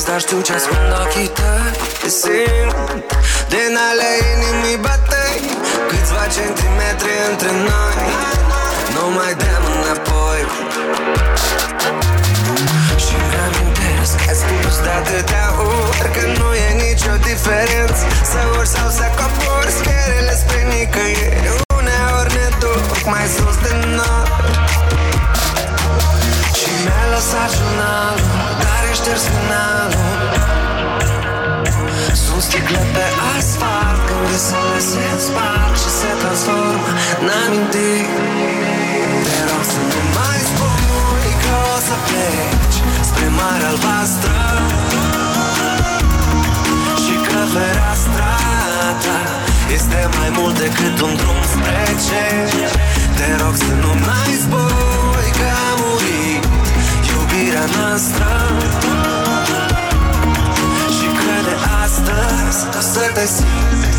dar 0.07 0.19
știu 0.19 0.41
ce 0.47 0.53
ascund 0.53 0.91
ochii 1.03 1.29
tăi. 1.37 1.71
Simt 2.19 3.07
din 3.53 3.73
ale 3.89 4.09
inimii 4.33 4.79
bătăi 4.85 5.39
Câțiva 5.89 6.23
centimetri 6.37 7.13
între 7.29 7.51
noi. 7.67 7.95
Nu 8.95 9.03
mai 9.17 9.33
dăm 9.41 9.63
înapoi. 9.77 10.41
Și 13.03 13.13
îmi 13.21 13.37
amintesc 13.45 14.13
Că 14.23 14.29
ai 14.31 14.37
spus 14.43 14.75
de 14.85 14.91
atâtea 15.01 15.47
ori 15.71 16.09
Că 16.15 16.23
nu 16.39 16.49
e 16.65 16.69
nicio 16.85 17.13
diferență. 17.29 18.03
Să 18.31 18.39
urci 18.57 18.71
sau 18.75 18.87
să 18.97 19.05
cobori 19.19 19.71
Scherele 19.79 20.33
spre 20.41 20.59
nicăieri. 20.71 21.49
Uneori 21.79 22.31
ne 22.37 22.47
duc 22.63 22.85
mai 23.13 23.25
sus 23.35 23.55
de 23.65 23.73
noi. 23.97 24.46
lăsat 27.17 27.51
jurnalul 27.57 28.25
Dar 28.63 28.81
e 28.89 28.93
șters 28.99 29.23
Sunt 32.23 32.41
sticle 32.47 32.81
pe 32.93 33.05
asfalt 33.35 33.99
Când 34.07 34.25
visele 34.29 34.79
se 34.89 35.05
sparg 35.25 35.73
și 35.81 35.89
se 35.99 36.11
transformă 36.21 36.89
în 37.21 37.29
amintiri 37.43 38.86
O 63.17 63.96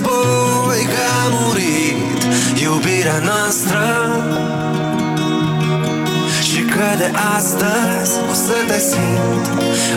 nu 0.00 0.08
mai 0.08 0.78
spui 0.78 0.84
că 0.84 1.02
a 1.24 1.28
murit 1.30 2.22
Iubirea 2.62 3.18
noastră 3.18 3.82
Și 6.42 6.60
că 6.60 6.96
de 6.98 7.10
astăzi 7.36 8.12
o 8.30 8.34
să 8.34 8.52
te 8.66 8.78
simt 8.78 9.46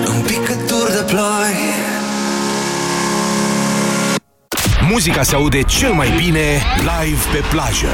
În 0.05 0.21
picături 0.21 0.91
de 0.91 1.03
ploi 1.05 1.55
Muzica 4.89 5.23
se 5.23 5.35
aude 5.35 5.61
cel 5.61 5.91
mai 5.91 6.13
bine 6.15 6.63
live 6.79 7.23
pe 7.31 7.43
plajă. 7.49 7.87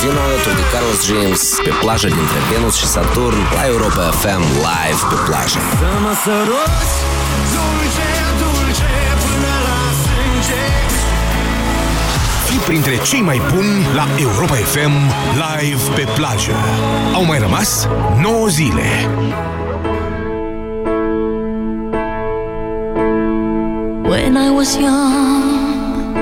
Vino 0.00 0.20
alături 0.20 0.56
de 0.56 0.62
Carlos 0.72 1.00
James 1.06 1.42
pe 1.64 1.72
plajă 1.80 2.06
dintre 2.06 2.38
Venus 2.52 2.74
și 2.76 2.86
Saturn 2.86 3.38
la 3.54 3.66
Europa 3.66 4.02
FM 4.22 4.42
live 4.68 5.02
pe 5.10 5.16
plajă. 5.26 5.58
Să 5.78 5.98
mă 6.02 6.14
săruți 6.24 6.94
printre 12.70 12.98
cei 13.02 13.20
mai 13.20 13.40
buni 13.54 13.94
la 13.94 14.06
Europa 14.18 14.54
FM 14.54 14.92
live 15.34 15.82
pe 15.94 16.06
plajă. 16.14 16.52
Au 17.14 17.24
mai 17.24 17.38
rămas 17.38 17.88
9 18.22 18.48
zile. 18.48 18.88
When 24.08 24.36
I 24.36 24.50
was 24.58 24.76
young, 24.76 26.16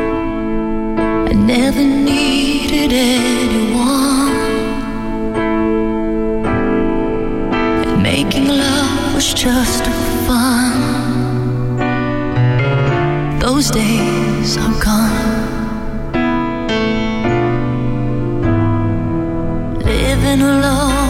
I 1.31 1.35
never 1.35 1.83
needed 2.11 2.93
anyone. 2.93 4.33
And 7.87 8.03
making 8.03 8.47
love 8.47 9.15
was 9.15 9.33
just 9.33 9.85
fun. 10.27 10.73
Those 13.39 13.71
days 13.71 14.57
are 14.57 14.79
gone. 14.85 15.28
Alone, 20.41 21.08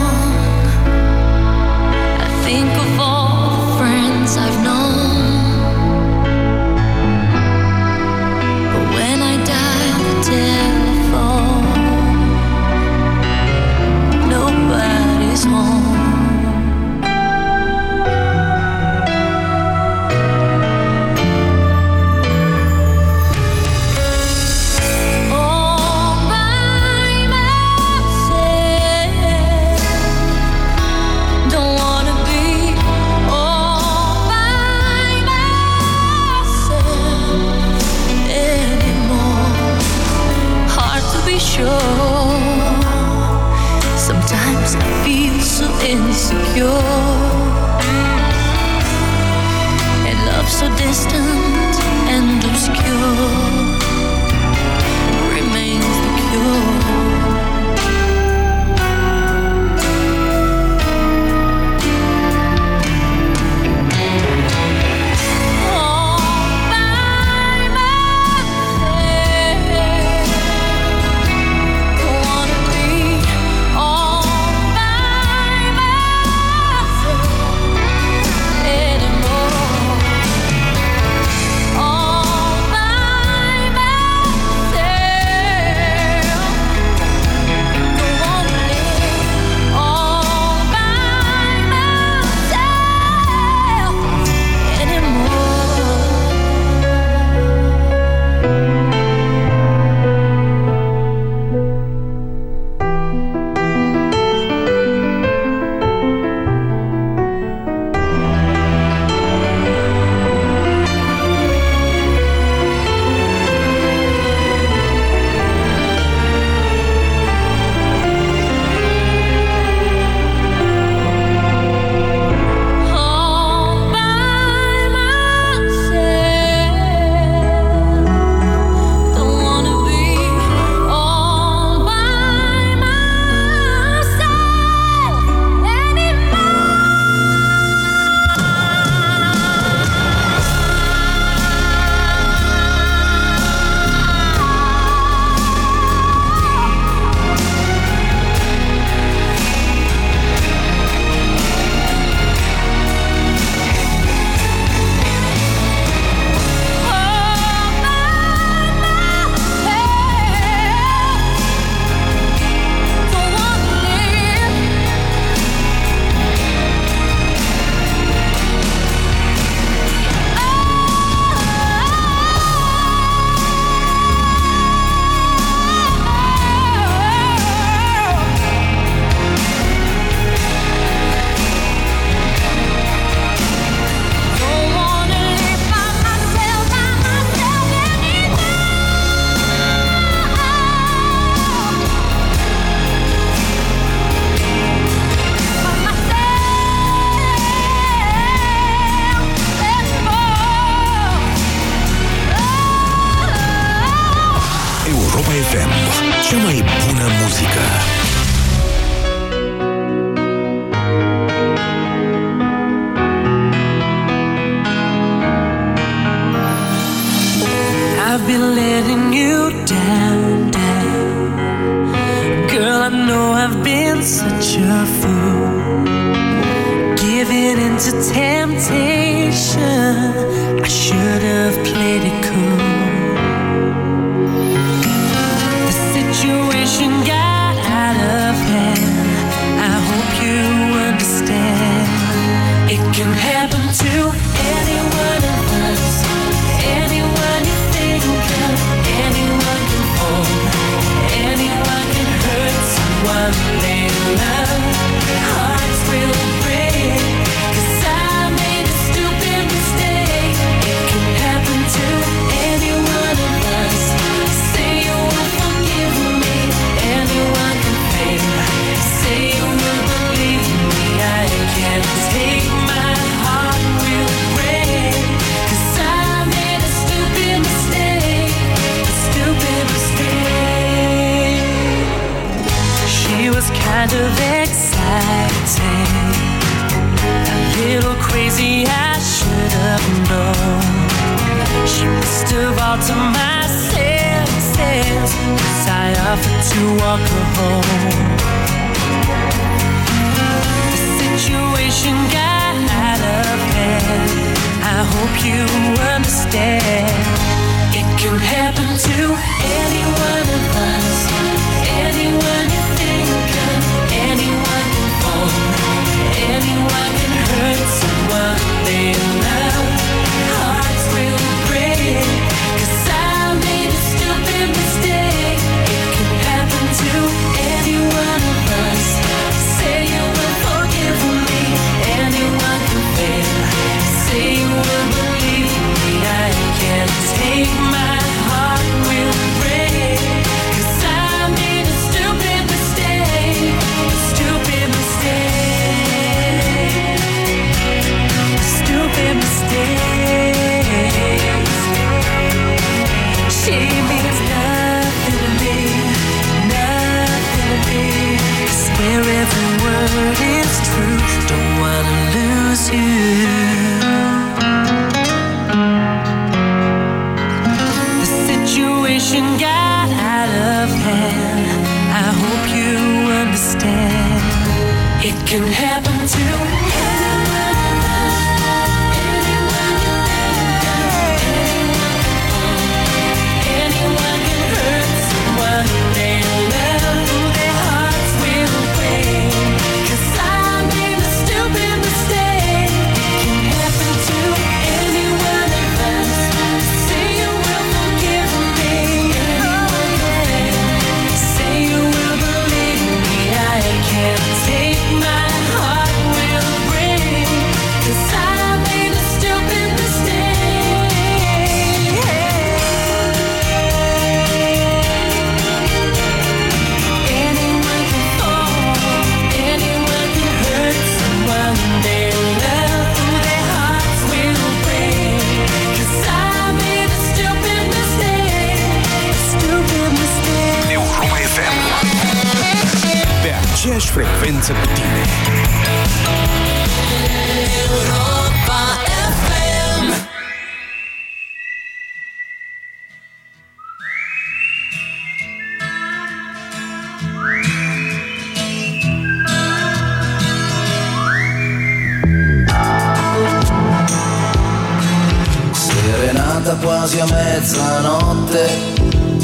mezzanotte, 457.39 458.49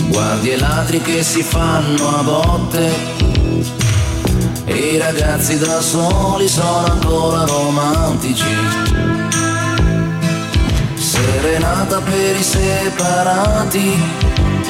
guardi 0.08 0.50
e 0.50 0.58
ladri 0.58 1.00
che 1.00 1.24
si 1.24 1.42
fanno 1.42 2.16
a 2.16 2.22
botte. 2.22 2.92
e 4.66 4.74
I 4.74 4.98
ragazzi 4.98 5.58
da 5.58 5.80
soli 5.80 6.48
sono 6.48 6.84
ancora 6.86 7.44
romantici. 7.44 8.44
Serenata 10.94 12.00
per 12.00 12.36
i 12.36 12.42
separati 12.42 14.00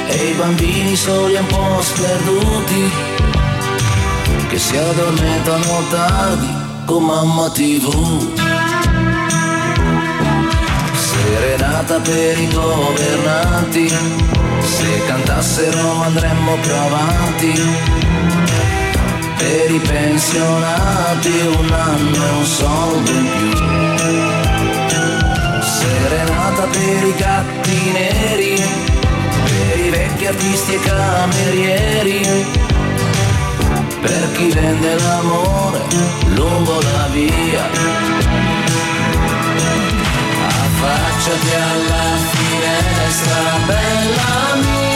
e 0.08 0.30
i 0.30 0.32
bambini 0.32 0.96
soli 0.96 1.34
un 1.34 1.46
po' 1.46 1.82
sperduti 1.82 2.90
che 4.48 4.58
si 4.58 4.76
addormentano 4.76 5.82
tardi 5.90 6.48
con 6.86 7.04
mamma 7.04 7.50
tv. 7.50 8.43
nata 11.84 12.00
per 12.00 12.38
i 12.38 12.48
governanti. 12.48 13.88
Se 13.88 15.04
cantassero 15.06 16.02
andremmo 16.02 16.56
più 16.56 16.72
avanti. 16.72 17.52
Per 19.36 19.70
i 19.70 19.78
pensionati 19.78 21.30
un 21.58 21.70
anno 21.70 22.16
e 22.16 22.30
un 22.30 22.44
soldo 22.44 23.10
in 23.10 23.28
più. 23.36 24.12
Serenata 25.60 26.62
per 26.62 27.04
i 27.04 27.14
gatti 27.16 27.92
neri, 27.92 28.62
per 29.44 29.78
i 29.84 29.90
vecchi 29.90 30.26
artisti 30.26 30.74
e 30.74 30.80
camerieri. 30.80 32.46
Per 34.00 34.32
chi 34.32 34.48
vende 34.48 34.98
l'amore 34.98 35.80
lungo 36.34 36.80
la 36.80 37.08
via 37.12 38.23
Affacciati 40.84 41.54
alla 41.54 42.16
finestra, 42.32 43.58
bella 43.66 44.54
mia, 44.56 44.93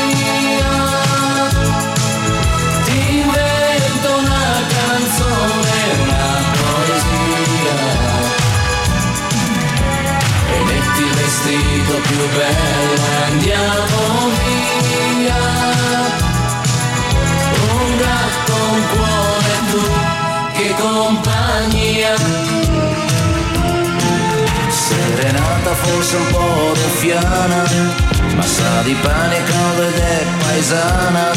di 28.82 28.94
pane 28.94 29.42
caldo 29.42 29.82
ed 29.82 29.94
è 29.94 30.24
paesana. 30.38 31.30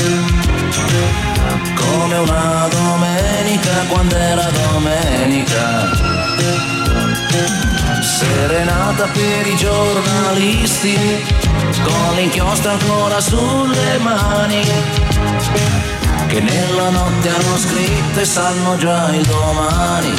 Come 1.75 2.17
una 2.17 2.67
domenica 2.69 3.71
quando 3.87 4.15
era 4.15 4.49
domenica. 4.49 5.89
Serenata 8.01 9.05
per 9.05 9.47
i 9.47 9.55
giornalisti, 9.55 10.97
con 11.83 12.15
l'inchiostro 12.15 12.71
ancora 12.71 13.19
sulle 13.19 13.97
mani. 13.99 14.61
Che 16.27 16.39
nella 16.39 16.89
notte 16.89 17.29
hanno 17.29 17.57
scritto 17.57 18.19
e 18.19 18.25
sanno 18.25 18.77
già 18.77 19.09
il 19.13 19.25
domani. 19.25 20.13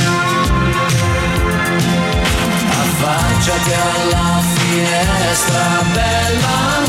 Affacciati 2.82 3.72
alla 3.72 4.40
finestra, 4.54 5.82
bella 5.92 6.81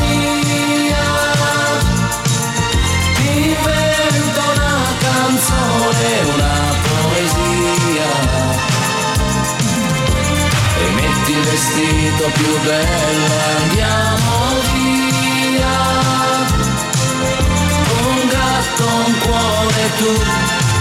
canzone, 6.04 6.20
una 6.34 6.54
poesia. 6.84 8.12
E 10.78 10.90
metti 10.96 11.32
il 11.32 11.42
vestito 11.42 12.30
più 12.34 12.60
bello 12.62 13.26
e 13.26 13.52
andiamo 13.62 14.32
via. 14.74 15.76
Un 18.02 18.28
gatto, 18.28 18.86
un 19.06 19.18
cuore, 19.20 19.92
tu 19.98 20.14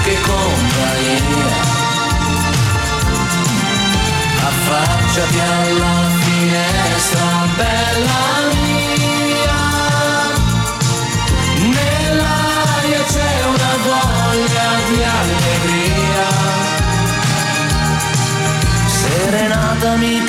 che 0.05 0.21
compagnia. 0.21 1.71
Affacciati 4.45 5.39
alla 5.39 6.11
finestra, 6.21 7.47
bella 7.57 8.55
mia. 8.55 8.72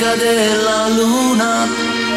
Amica 0.04 0.16
della 0.16 0.88
luna, 0.89 1.68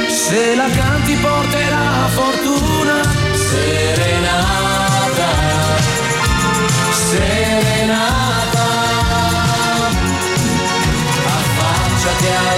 se 0.08 0.54
la 0.56 0.68
canti 0.68 1.14
porterà 1.16 2.08
fortuna. 2.08 3.00
Serenata, 3.32 5.28
serenata. 6.90 8.64
Affacciati 11.26 12.26
alla 12.26 12.55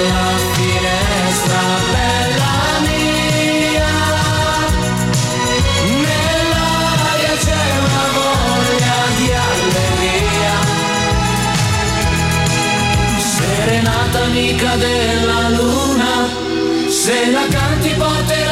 amica 14.28 14.76
della 14.76 15.48
luna, 15.48 16.28
se 16.88 17.30
la 17.30 17.46
canti 17.48 17.94
porterà 17.96 18.47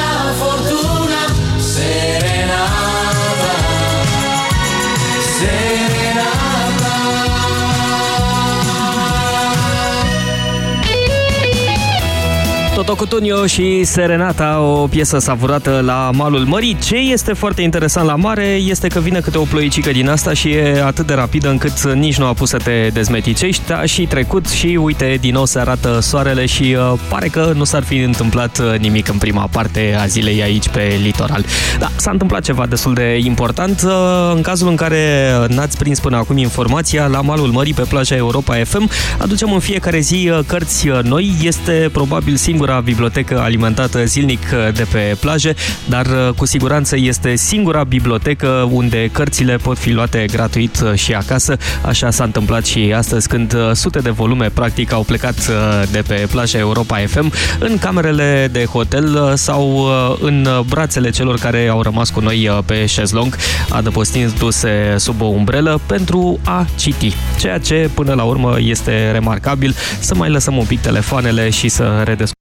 Toto 12.77 12.95
Cutugno 12.95 13.47
și 13.47 13.85
Serenata, 13.85 14.61
o 14.61 14.87
piesă 14.87 15.19
savurată 15.19 15.83
la 15.85 16.11
malul 16.15 16.45
mării. 16.45 16.77
Ce 16.85 16.97
este 16.97 17.33
foarte 17.33 17.63
interesant 17.63 18.07
la 18.07 18.15
mare 18.15 18.45
este 18.45 18.89
că 18.89 19.01
vine 19.01 19.21
câte 19.21 19.39
o 19.39 19.43
ploicică 19.43 19.91
din 19.91 20.09
asta 20.09 20.33
și 20.33 20.51
e 20.51 20.83
atât 20.85 21.07
de 21.07 21.15
rapidă 21.15 21.49
încât 21.49 21.93
nici 21.93 22.19
nu 22.19 22.27
a 22.27 22.33
pus 22.33 22.49
să 22.49 22.57
te 22.57 22.89
dezmeticești. 22.93 23.73
A 23.73 23.85
și 23.85 24.07
trecut 24.07 24.49
și 24.49 24.79
uite, 24.83 25.17
din 25.21 25.33
nou 25.33 25.45
se 25.45 25.59
arată 25.59 25.99
soarele 26.01 26.47
și 26.47 26.77
uh, 26.79 26.99
pare 27.09 27.29
că 27.29 27.53
nu 27.55 27.65
s-ar 27.65 27.83
fi 27.83 27.97
întâmplat 27.97 28.59
uh, 28.59 28.79
nimic 28.79 29.09
în 29.09 29.19
prima 29.19 29.49
parte 29.51 29.97
a 30.01 30.07
zilei 30.07 30.43
aici 30.43 30.69
pe 30.69 30.99
litoral. 31.03 31.45
Da, 31.79 31.91
s-a 31.97 32.11
întâmplat 32.11 32.43
ceva 32.43 32.67
destul 32.67 32.95
de 32.95 33.19
important. 33.23 33.83
Uh, 33.87 33.93
în 34.35 34.43
cazul 34.43 34.69
în 34.69 34.77
care 34.77 35.31
n-ați 35.49 35.77
prins 35.77 36.01
până 36.01 36.17
acum 36.17 36.37
informația, 36.37 37.07
la 37.07 37.21
malul 37.21 37.49
mării 37.49 37.75
pe 37.75 37.85
plaja 37.89 38.17
Europa 38.17 38.55
FM 38.65 38.91
aducem 39.19 39.53
în 39.53 39.61
fiecare 39.61 39.99
zi 39.99 40.31
uh, 40.33 40.39
cărți 40.47 40.89
uh, 40.89 40.99
noi. 41.03 41.35
Este 41.43 41.89
probabil 41.93 42.37
singura 42.67 42.85
bibliotecă 42.85 43.41
alimentată 43.41 44.05
zilnic 44.05 44.41
uh, 44.41 44.75
de 44.75 44.87
pe 44.93 45.17
plaje, 45.21 45.55
dar 45.89 46.07
uh, 46.07 46.35
cu 46.37 46.47
siguranță 46.47 46.97
este 46.99 47.37
singura 47.37 47.85
bibliotecă 47.85 48.69
unde 48.71 49.09
cărțile 49.13 49.57
pot 49.57 49.79
fi 49.79 49.91
luate 49.91 50.27
gratuit 50.33 50.81
uh, 50.85 50.95
și 50.95 51.15
acasă. 51.15 51.57
Așa 51.83 52.11
s-a 52.11 52.25
întâmplat 52.25 52.67
și 52.67 52.93
astăzi 52.97 53.29
când 53.29 53.55
uh, 53.55 53.71
sute 53.73 53.99
de 53.99 54.11
volume 54.11 54.49
practic 54.49 54.93
au 54.93 55.03
plecat 55.03 55.35
uh, 55.35 55.89
de 55.91 56.03
pe 56.07 56.27
plaja 56.31 56.59
Europa 56.59 56.97
FM 57.07 57.33
în 57.59 57.79
camerele 57.79 58.49
de 58.53 58.65
hotel 58.65 59.15
uh, 59.15 59.33
sau 59.35 59.71
uh, 59.77 60.17
în 60.21 60.45
uh, 60.47 60.65
brațele 60.69 61.11
celor 61.11 61.39
care 61.39 61.69
au 61.69 61.83
rămas 61.83 62.11
cu 62.11 62.21
noi 62.21 62.49
uh, 62.49 62.59
pe 62.65 62.87
șezlong, 62.87 63.37
adăpostindu-se 63.71 64.95
sub 64.97 65.21
o 65.21 65.27
umbrelă 65.27 65.81
pentru 65.87 66.39
a 66.45 66.67
citi. 66.77 67.15
Ceea 67.39 67.59
ce 67.59 67.91
până 67.95 68.15
la 68.15 68.23
urmă 68.23 68.57
este 68.59 69.11
remarcabil, 69.11 69.75
să 69.99 70.15
mai 70.15 70.31
lăsăm 70.31 70.57
un 70.57 70.65
pic 70.65 70.81
telefoanele 70.81 71.51
și 71.51 71.69
să 71.69 71.85
redescoperim 71.85 72.36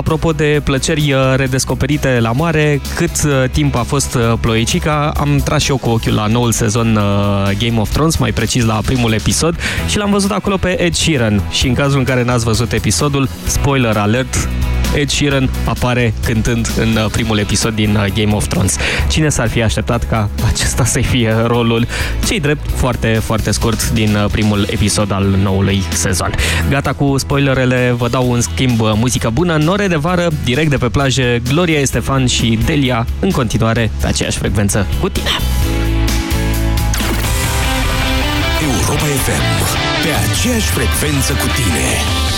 Apropo 0.00 0.32
de 0.32 0.60
plăceri 0.64 1.12
uh, 1.12 1.20
redescoperite 1.36 2.18
la 2.20 2.32
mare, 2.32 2.80
cât 2.94 3.10
uh, 3.24 3.50
timp 3.50 3.74
a 3.74 3.82
fost 3.82 4.14
uh, 4.14 4.32
ploicica, 4.40 5.12
am 5.16 5.40
tras 5.44 5.62
și 5.62 5.70
eu 5.70 5.76
cu 5.76 5.88
ochiul 5.88 6.14
la 6.14 6.26
noul 6.26 6.52
sezon 6.52 6.94
Game 7.58 7.80
of 7.80 7.90
Thrones, 7.90 8.16
mai 8.16 8.32
precis 8.32 8.64
la 8.64 8.80
primul 8.84 9.12
episod, 9.12 9.56
și 9.88 9.98
l-am 9.98 10.10
văzut 10.10 10.30
acolo 10.30 10.56
pe 10.56 10.82
Ed 10.82 10.94
Sheeran. 10.94 11.42
Și 11.50 11.66
în 11.66 11.74
cazul 11.74 11.98
în 11.98 12.04
care 12.04 12.22
n-ați 12.22 12.44
văzut 12.44 12.72
episodul, 12.72 13.28
spoiler 13.46 13.96
alert, 13.96 14.48
Ed 14.94 15.08
Sheeran 15.08 15.50
apare 15.64 16.14
cântând 16.24 16.70
în 16.76 16.96
uh, 16.96 17.10
primul 17.12 17.38
episod 17.38 17.74
din 17.74 17.96
uh, 17.96 18.12
Game 18.14 18.32
of 18.32 18.46
Thrones. 18.46 18.76
Cine 19.08 19.28
s-ar 19.28 19.48
fi 19.48 19.62
așteptat 19.62 20.08
ca 20.08 20.28
acesta 20.46 20.84
să 20.84 21.00
fie 21.00 21.34
rolul? 21.46 21.86
Cei 22.26 22.40
drept, 22.40 22.70
foarte, 22.74 23.20
foarte 23.24 23.50
scurt 23.50 23.90
din 23.90 24.14
uh, 24.14 24.24
primul 24.30 24.66
episod 24.70 25.12
al 25.12 25.24
noului 25.42 25.82
sezon. 25.92 26.30
Gata 26.68 26.92
cu 26.92 27.18
spoilerele, 27.18 27.94
vă 27.96 28.08
dau 28.08 28.32
în 28.32 28.40
schimb 28.40 28.78
muzică 28.80 29.30
bună, 29.30 29.56
nore 29.56 29.86
de 29.86 29.96
vară, 29.96 30.28
direct 30.44 30.70
de 30.70 30.76
pe 30.76 30.88
plaje, 30.88 31.42
Gloria 31.48 31.78
Estefan 31.78 32.26
și 32.26 32.58
Delia, 32.64 33.06
în 33.20 33.30
continuare 33.30 33.90
pe 34.00 34.06
aceeași 34.06 34.38
frecvență 34.38 34.86
cu 35.00 35.08
tine. 35.08 35.30
Europa 38.62 39.06
FM. 39.24 39.42
Pe 40.02 40.30
aceeași 40.30 40.66
frecvență 40.66 41.32
cu 41.32 41.46
tine. 41.46 42.29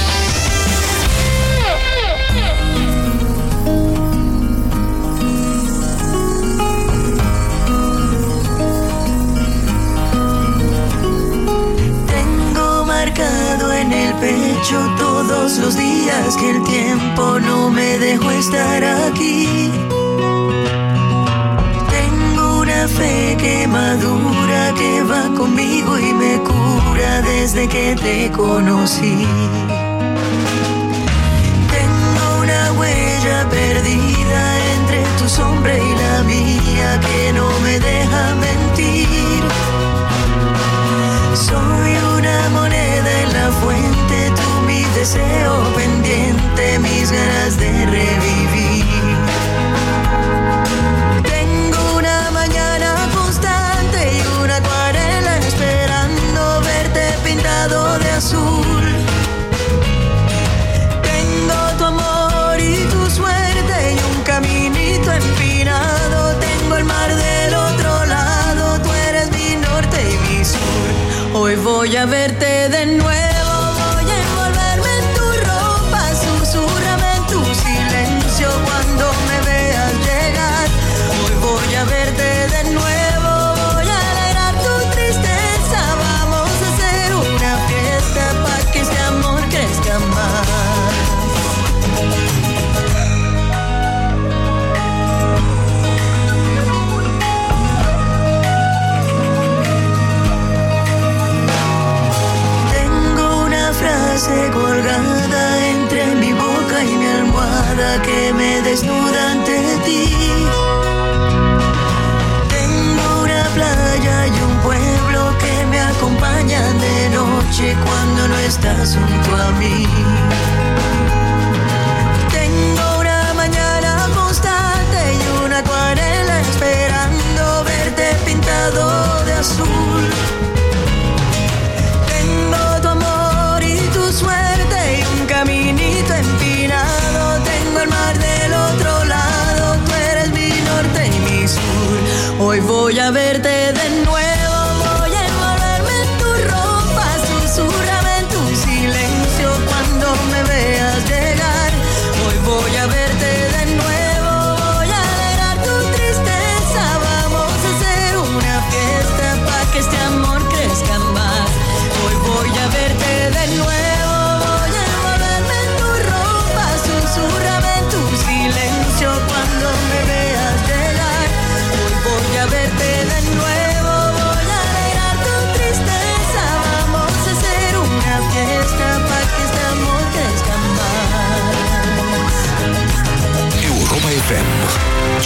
Te 27.95 28.31
conocí. 28.31 29.62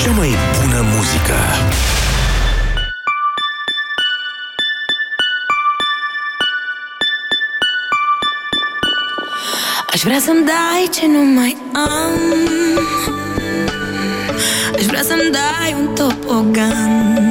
cea 0.07 0.13
mai 0.13 0.35
bună 0.61 0.85
muzică. 0.95 1.35
Aș 9.93 10.03
vrea 10.03 10.19
să-mi 10.19 10.45
dai 10.45 10.89
ce 10.95 11.07
nu 11.07 11.25
mai 11.25 11.57
am. 11.73 12.21
Aș 14.75 14.85
vrea 14.85 15.03
să-mi 15.03 15.31
dai 15.31 15.75
un 15.79 15.95
topogan. 15.95 17.31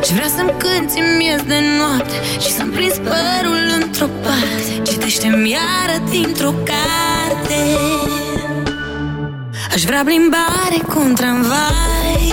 Aș 0.00 0.08
vrea 0.08 0.28
să-mi 0.36 0.54
cânti 0.58 1.00
miez 1.18 1.40
de 1.42 1.60
noapte 1.78 2.14
Și 2.40 2.52
să-mi 2.52 2.72
prins 2.72 2.94
părul 2.94 3.80
într-o 3.82 4.06
parte. 4.22 4.82
Citește-mi 4.82 5.50
iară 5.50 6.02
dintr-o 6.10 6.50
carte. 6.50 7.60
Aș 9.74 9.82
vrea 9.82 10.02
plimbare 10.04 10.78
cu 10.88 11.00
un 11.00 11.14
tramvai. 11.14 12.32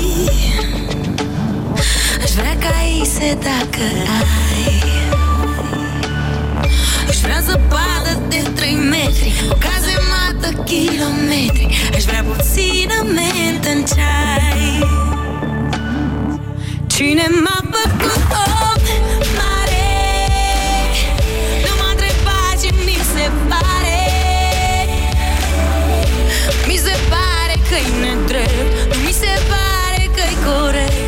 Aș 2.24 2.32
vrea 2.32 2.58
ca 2.60 2.76
ise 3.02 3.38
dacă 3.42 3.84
ai. 4.20 4.84
Aș 7.08 7.18
vrea 7.18 7.40
zăpadă 7.40 8.22
de 8.28 8.50
3 8.56 8.74
metri 8.74 9.34
O 9.50 9.54
cazemată 9.54 10.64
kilometri. 10.64 11.92
Aș 11.96 12.04
vrea 12.04 12.24
puțină 12.24 12.96
mentă 13.04 13.70
în 13.70 13.84
ceai. 13.86 14.86
Cine 16.88 17.28
m-a 17.44 17.70
făcut 17.72 18.32
oh. 18.32 18.67
că-i 27.78 28.00
nedrept. 28.00 28.96
Nu 28.96 29.02
mi 29.06 29.12
se 29.12 29.34
pare 29.50 30.04
că 30.16 30.22
e 30.22 30.36
corect. 30.46 31.07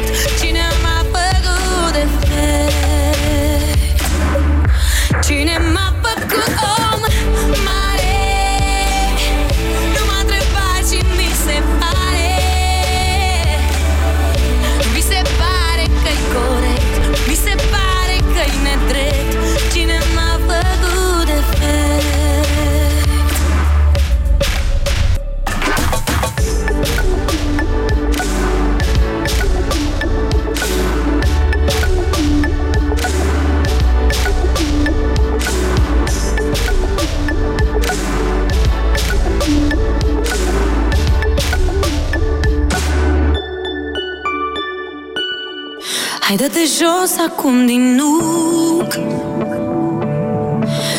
jos 46.99 47.17
acum 47.27 47.65
din 47.65 47.95
nuc. 47.95 48.93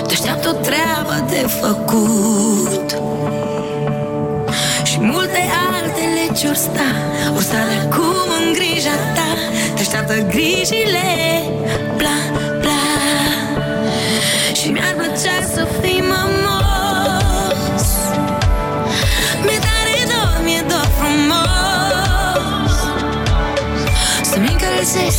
Te 0.07 0.13
așteaptă 0.13 0.49
o 0.49 0.53
treabă 0.53 1.27
de 1.29 1.47
făcut. 1.61 2.99
Și 4.85 5.01
multe 5.01 5.43
alte 5.71 6.33
ce-or 6.39 6.55
sta 6.55 6.91
Or 7.35 7.43
sta 7.43 7.59
de 7.69 7.87
acum 7.87 8.29
în 8.41 8.53
grija 8.53 8.97
ta. 9.15 9.29
Te 9.75 9.81
așteaptă 9.81 10.15
grijile 10.29 11.30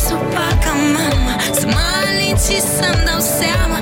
Să 0.06 0.14
facă 0.34 0.72
mama 0.94 1.40
Să 1.52 1.66
mă 1.66 1.80
alinci 2.02 2.38
și 2.38 2.60
să-mi 2.60 3.02
dau 3.04 3.20
seama. 3.20 3.78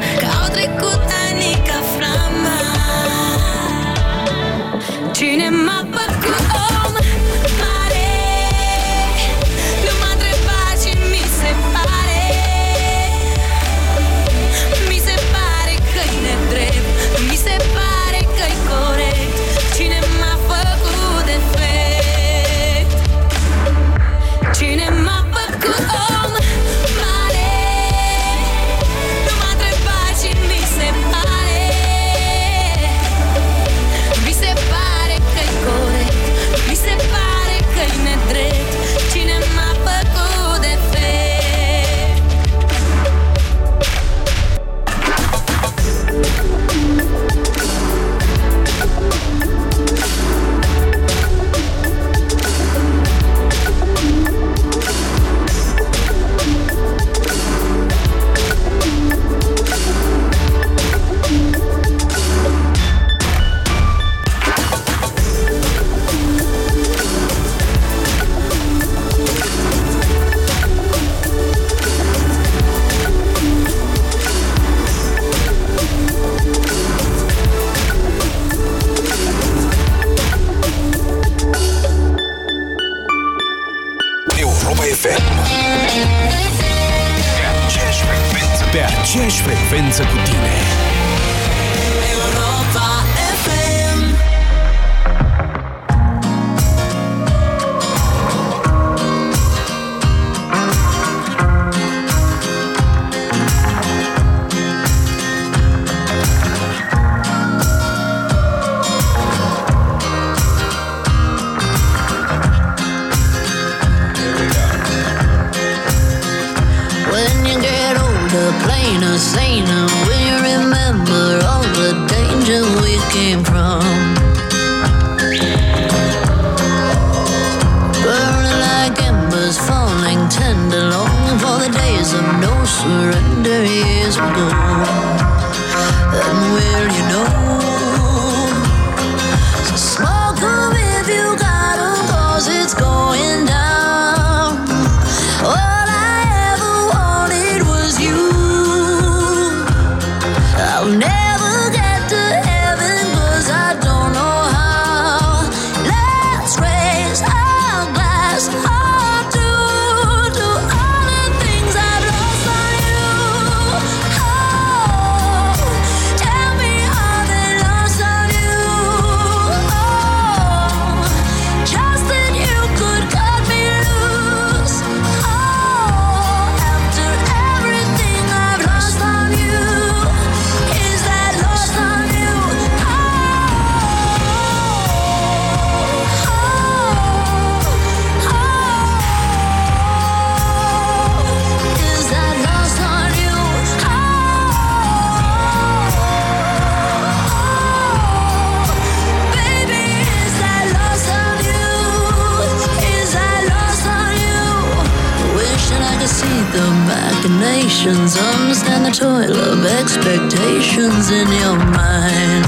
patience. 207.80 208.16
Understand 208.16 208.84
the 208.84 208.90
toil 208.90 209.36
of 209.36 209.64
expectations 209.64 211.10
in 211.10 211.26
your 211.40 211.56
mind. 211.56 212.44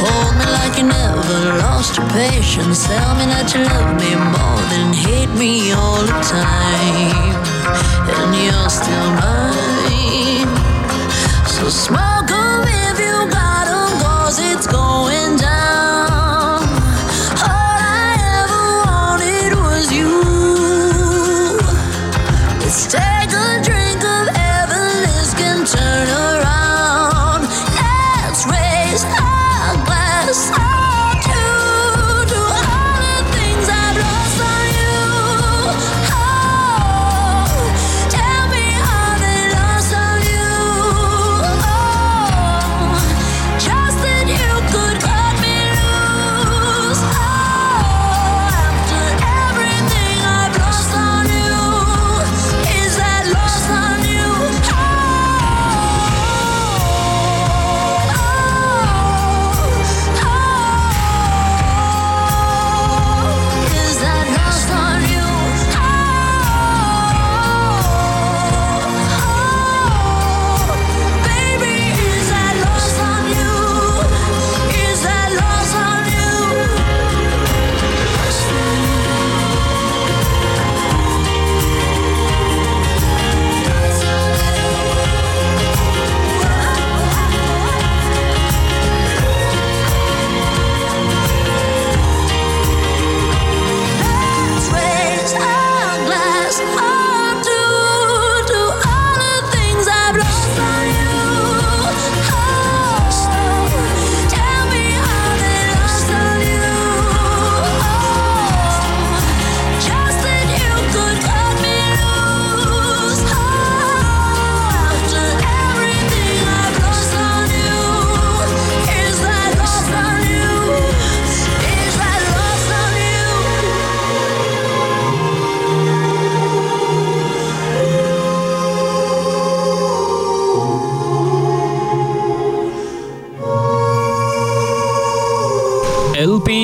Hold 0.00 0.34
me 0.38 0.46
like 0.58 0.78
you 0.78 0.84
never 0.84 1.58
lost 1.58 1.96
your 1.98 2.08
patience. 2.10 2.86
Tell 2.86 3.14
me 3.16 3.26
that 3.26 3.52
you 3.54 3.62
love 3.64 3.94
me 4.00 4.14
more 4.32 4.62
than 4.72 4.92
hate 4.94 5.32
me 5.38 5.72
all 5.72 6.02
the 6.02 6.18
time. 6.22 7.36
And 8.16 8.34
you're 8.34 8.70
still 8.70 9.10
mine. 9.20 10.48
So 11.46 11.68
smile. 11.68 12.13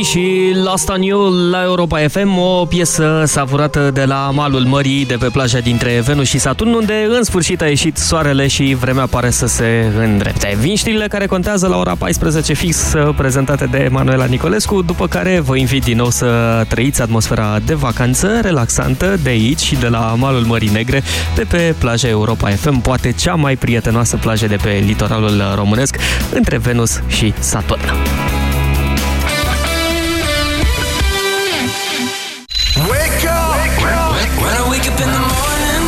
Journey 0.01 0.03
și 0.03 0.53
Lost 0.65 0.89
on 0.89 1.03
You 1.03 1.51
la 1.51 1.63
Europa 1.63 1.99
FM, 2.09 2.39
o 2.39 2.65
piesă 2.65 3.23
savurată 3.27 3.91
de 3.91 4.05
la 4.05 4.31
malul 4.35 4.65
mării 4.65 5.07
de 5.07 5.15
pe 5.15 5.29
plaja 5.33 5.59
dintre 5.59 6.01
Venus 6.05 6.29
și 6.29 6.39
Saturn, 6.39 6.73
unde 6.73 7.07
în 7.09 7.23
sfârșit 7.23 7.61
a 7.63 7.67
ieșit 7.67 7.97
soarele 7.97 8.47
și 8.47 8.77
vremea 8.81 9.07
pare 9.07 9.31
să 9.31 9.47
se 9.47 9.93
îndrepte. 9.99 10.57
Vin 10.61 10.75
știrile 10.75 11.09
care 11.09 11.27
contează 11.27 11.67
la 11.67 11.77
ora 11.77 11.95
14 11.99 12.53
fix, 12.53 12.93
prezentate 13.17 13.65
de 13.65 13.89
Manuela 13.91 14.25
Nicolescu, 14.25 14.83
după 14.83 15.07
care 15.07 15.41
vă 15.41 15.57
invit 15.57 15.85
din 15.85 15.97
nou 15.97 16.11
să 16.11 16.63
trăiți 16.69 17.03
atmosfera 17.03 17.59
de 17.65 17.75
vacanță 17.75 18.39
relaxantă 18.43 19.19
de 19.23 19.29
aici 19.29 19.61
și 19.61 19.75
de 19.75 19.89
la 19.89 20.15
malul 20.19 20.45
Mării 20.45 20.71
Negre, 20.73 21.03
de 21.35 21.45
pe 21.49 21.75
plaja 21.79 22.09
Europa 22.09 22.49
FM, 22.49 22.81
poate 22.81 23.13
cea 23.13 23.35
mai 23.35 23.57
prietenoasă 23.57 24.17
plajă 24.17 24.47
de 24.47 24.57
pe 24.63 24.83
litoralul 24.87 25.43
românesc, 25.55 25.97
între 26.33 26.59
Venus 26.59 27.03
și 27.09 27.33
Saturn. 27.39 27.81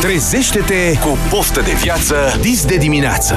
Trezește-te 0.03 0.97
cu 0.99 1.09
o 1.09 1.15
poftă 1.29 1.61
de 1.61 1.71
viață 1.71 2.37
dis 2.41 2.65
de 2.65 2.75
dimineață. 2.75 3.35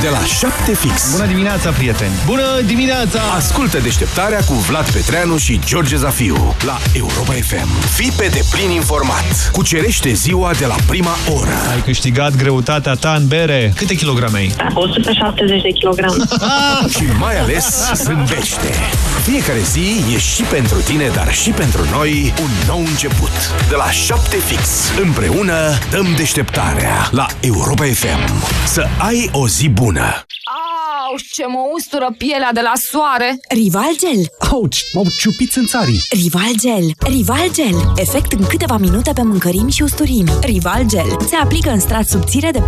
De 0.00 0.08
la 0.08 0.24
7 0.24 0.74
fix. 0.74 1.10
Bună 1.12 1.26
dimineața, 1.26 1.70
prieteni! 1.70 2.10
Bună 2.26 2.60
dimineața! 2.66 3.20
Ascultă 3.36 3.78
deșteptarea 3.78 4.40
cu 4.44 4.52
Vlad 4.52 4.90
Petreanu 4.90 5.36
și 5.36 5.60
George 5.66 5.96
Zafiu 5.96 6.56
la 6.64 6.78
Europa 6.92 7.32
FM. 7.32 7.80
Fii 7.94 8.12
pe 8.16 8.30
deplin 8.32 8.70
informat. 8.70 9.50
Cucerește 9.52 10.12
ziua 10.12 10.50
de 10.58 10.66
la 10.66 10.74
prima 10.86 11.10
oră. 11.38 11.52
Ai 11.70 11.82
câștigat 11.82 12.36
greutatea 12.36 12.94
ta 12.94 13.14
în 13.18 13.26
bere. 13.26 13.72
Câte 13.76 13.94
kilograme 13.94 14.38
ai? 14.38 14.54
170 14.74 15.62
de 15.62 15.68
kilograme. 15.68 16.16
și 16.94 17.04
mai 17.18 17.38
ales 17.38 17.92
zâmbește. 17.94 18.74
Fiecare 19.22 19.60
zi 19.70 20.04
e 20.14 20.18
și 20.18 20.42
pentru 20.42 20.80
tine, 20.80 21.10
dar 21.14 21.32
și 21.32 21.50
pentru 21.50 21.82
noi 21.92 22.34
un 22.42 22.50
nou 22.66 22.78
început. 22.78 23.32
De 23.68 23.74
la 23.76 23.90
7 23.90 24.36
fix. 24.36 24.68
Împreună 25.02 25.78
dăm 25.90 26.06
deșteptarea 26.16 27.08
la 27.10 27.26
Europa 27.40 27.84
FM. 27.84 28.44
Să 28.66 28.86
ai 28.98 29.28
o 29.32 29.48
zi 29.48 29.68
bună. 29.68 29.88
Au, 29.98 31.16
ce 31.32 31.46
mă 31.46 31.58
ustură 31.74 32.14
pielea 32.18 32.52
de 32.52 32.60
la 32.60 32.72
soare! 32.74 33.38
Rival 33.48 33.92
Gel. 33.98 34.48
Auci, 34.50 34.84
m-au 34.92 35.06
ciupit 35.18 35.54
în 35.54 35.66
țarii. 35.66 36.00
Rival 36.10 36.52
Gel. 36.58 36.84
Rival 36.98 37.52
Gel. 37.52 37.92
Efect 37.96 38.32
în 38.32 38.46
câteva 38.46 38.76
minute 38.76 39.12
pe 39.12 39.22
mâncărimi 39.22 39.70
și 39.70 39.82
usturimi. 39.82 40.30
Rival 40.40 40.82
Gel. 40.86 41.16
Se 41.28 41.36
aplică 41.36 41.70
în 41.70 41.80
strat 41.80 42.06
subțire 42.06 42.50
de 42.50 42.58
4-6 42.58 42.62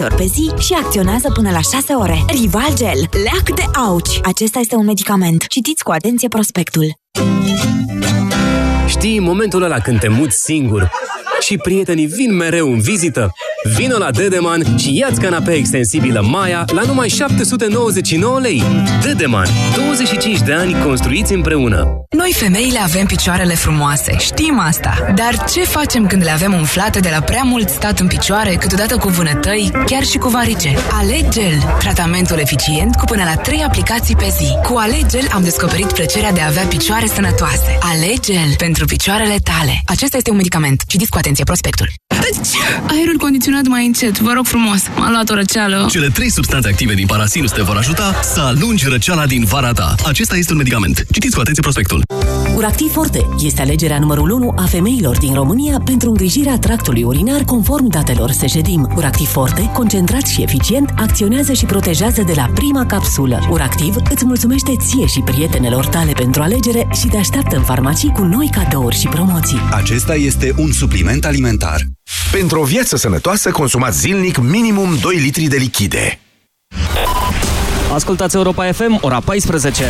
ori 0.00 0.14
pe 0.14 0.24
zi 0.24 0.52
și 0.58 0.72
acționează 0.72 1.30
până 1.30 1.50
la 1.50 1.60
6 1.60 1.92
ore. 1.92 2.24
Rival 2.28 2.74
Gel. 2.76 3.08
Leac 3.24 3.54
de 3.54 3.78
auci. 3.78 4.20
Acesta 4.22 4.58
este 4.58 4.74
un 4.74 4.84
medicament. 4.84 5.46
Citiți 5.46 5.82
cu 5.82 5.90
atenție 5.90 6.28
prospectul. 6.28 6.86
Știi 8.86 9.18
momentul 9.18 9.62
ăla 9.62 9.78
când 9.78 10.00
te 10.00 10.08
muți 10.08 10.42
singur 10.42 10.90
și 11.40 11.56
prietenii 11.56 12.06
vin 12.06 12.34
mereu 12.36 12.72
în 12.72 12.80
vizită? 12.80 13.32
Vino 13.72 13.98
la 13.98 14.10
Dedeman 14.10 14.78
și 14.78 14.98
ia-ți 14.98 15.20
canapea 15.20 15.54
extensibilă 15.54 16.20
Maya 16.30 16.64
la 16.72 16.82
numai 16.82 17.08
799 17.08 18.40
lei. 18.40 18.62
Dedeman. 19.02 19.46
25 19.74 20.40
de 20.40 20.52
ani 20.52 20.74
construiți 20.84 21.32
împreună. 21.32 21.86
Noi 22.10 22.32
femeile 22.34 22.78
avem 22.78 23.06
picioarele 23.06 23.54
frumoase, 23.54 24.16
știm 24.18 24.58
asta. 24.58 25.12
Dar 25.14 25.44
ce 25.50 25.60
facem 25.60 26.06
când 26.06 26.22
le 26.22 26.30
avem 26.30 26.52
umflate 26.52 27.00
de 27.00 27.08
la 27.12 27.20
prea 27.20 27.42
mult 27.42 27.68
stat 27.68 27.98
în 27.98 28.06
picioare, 28.06 28.54
câteodată 28.54 28.96
cu 28.96 29.08
vânătăi, 29.08 29.70
chiar 29.86 30.04
și 30.04 30.18
cu 30.18 30.28
varice? 30.28 30.74
Alegel, 30.92 31.76
tratamentul 31.78 32.38
eficient 32.38 32.94
cu 32.94 33.04
până 33.04 33.22
la 33.24 33.36
3 33.36 33.62
aplicații 33.62 34.16
pe 34.16 34.28
zi. 34.38 34.68
Cu 34.68 34.76
Alegel 34.76 35.28
am 35.32 35.42
descoperit 35.42 35.92
plăcerea 35.92 36.32
de 36.32 36.40
a 36.40 36.46
avea 36.46 36.64
picioare 36.64 37.06
sănătoase. 37.06 37.78
Alegel 37.80 38.54
pentru 38.58 38.84
picioarele 38.84 39.36
tale. 39.42 39.82
Acesta 39.86 40.16
este 40.16 40.30
un 40.30 40.36
medicament. 40.36 40.82
Citiți 40.86 41.10
cu 41.10 41.18
atenție 41.18 41.44
prospectul. 41.44 41.88
Aerul 42.90 43.16
condiționat 43.18 43.53
mai 43.62 43.86
încet, 43.86 44.18
vă 44.18 44.32
rog 44.34 44.46
frumos. 44.46 44.82
M-a 44.96 45.10
luat 45.10 45.30
o 45.30 45.34
răceală. 45.34 45.86
Cele 45.90 46.08
trei 46.08 46.30
substanțe 46.30 46.68
active 46.68 46.94
din 46.94 47.06
parasinus 47.06 47.50
te 47.50 47.62
vor 47.62 47.76
ajuta 47.76 48.20
să 48.22 48.40
alungi 48.40 48.88
răceala 48.88 49.26
din 49.26 49.44
vara 49.44 49.72
ta. 49.72 49.94
Acesta 50.06 50.36
este 50.36 50.52
un 50.52 50.58
medicament. 50.58 51.04
Citiți 51.12 51.34
cu 51.34 51.40
atenție 51.40 51.62
prospectul. 51.62 52.02
Uractiv 52.56 52.92
Forte 52.92 53.26
este 53.38 53.60
alegerea 53.60 53.98
numărul 53.98 54.30
1 54.30 54.54
a 54.56 54.64
femeilor 54.64 55.18
din 55.18 55.34
România 55.34 55.80
pentru 55.84 56.08
îngrijirea 56.08 56.58
tractului 56.58 57.02
urinar 57.02 57.44
conform 57.44 57.86
datelor 57.86 58.30
Sejedim. 58.30 58.92
Uractiv 58.96 59.26
Forte, 59.26 59.70
concentrat 59.72 60.26
și 60.26 60.42
eficient, 60.42 60.92
acționează 60.96 61.52
și 61.52 61.64
protejează 61.64 62.22
de 62.22 62.32
la 62.36 62.50
prima 62.54 62.86
capsulă. 62.86 63.46
Uractiv 63.50 63.94
îți 64.10 64.24
mulțumește 64.24 64.72
ție 64.78 65.06
și 65.06 65.20
prietenelor 65.20 65.86
tale 65.86 66.12
pentru 66.12 66.42
alegere 66.42 66.88
și 67.00 67.06
te 67.06 67.16
așteaptă 67.16 67.56
în 67.56 67.62
farmacii 67.62 68.12
cu 68.12 68.22
noi 68.22 68.50
cadouri 68.52 68.98
și 68.98 69.08
promoții. 69.08 69.58
Acesta 69.70 70.14
este 70.14 70.52
un 70.56 70.72
supliment 70.72 71.24
alimentar. 71.24 71.80
Pentru 72.30 72.60
o 72.60 72.64
viață 72.64 72.96
sănătoasă, 72.96 73.50
consumați 73.50 73.98
zilnic 73.98 74.38
minimum 74.38 74.98
2 75.00 75.16
litri 75.16 75.44
de 75.44 75.56
lichide. 75.56 76.18
Ascultați 77.92 78.36
Europa 78.36 78.72
FM, 78.72 78.98
ora 79.00 79.20
14. 79.20 79.84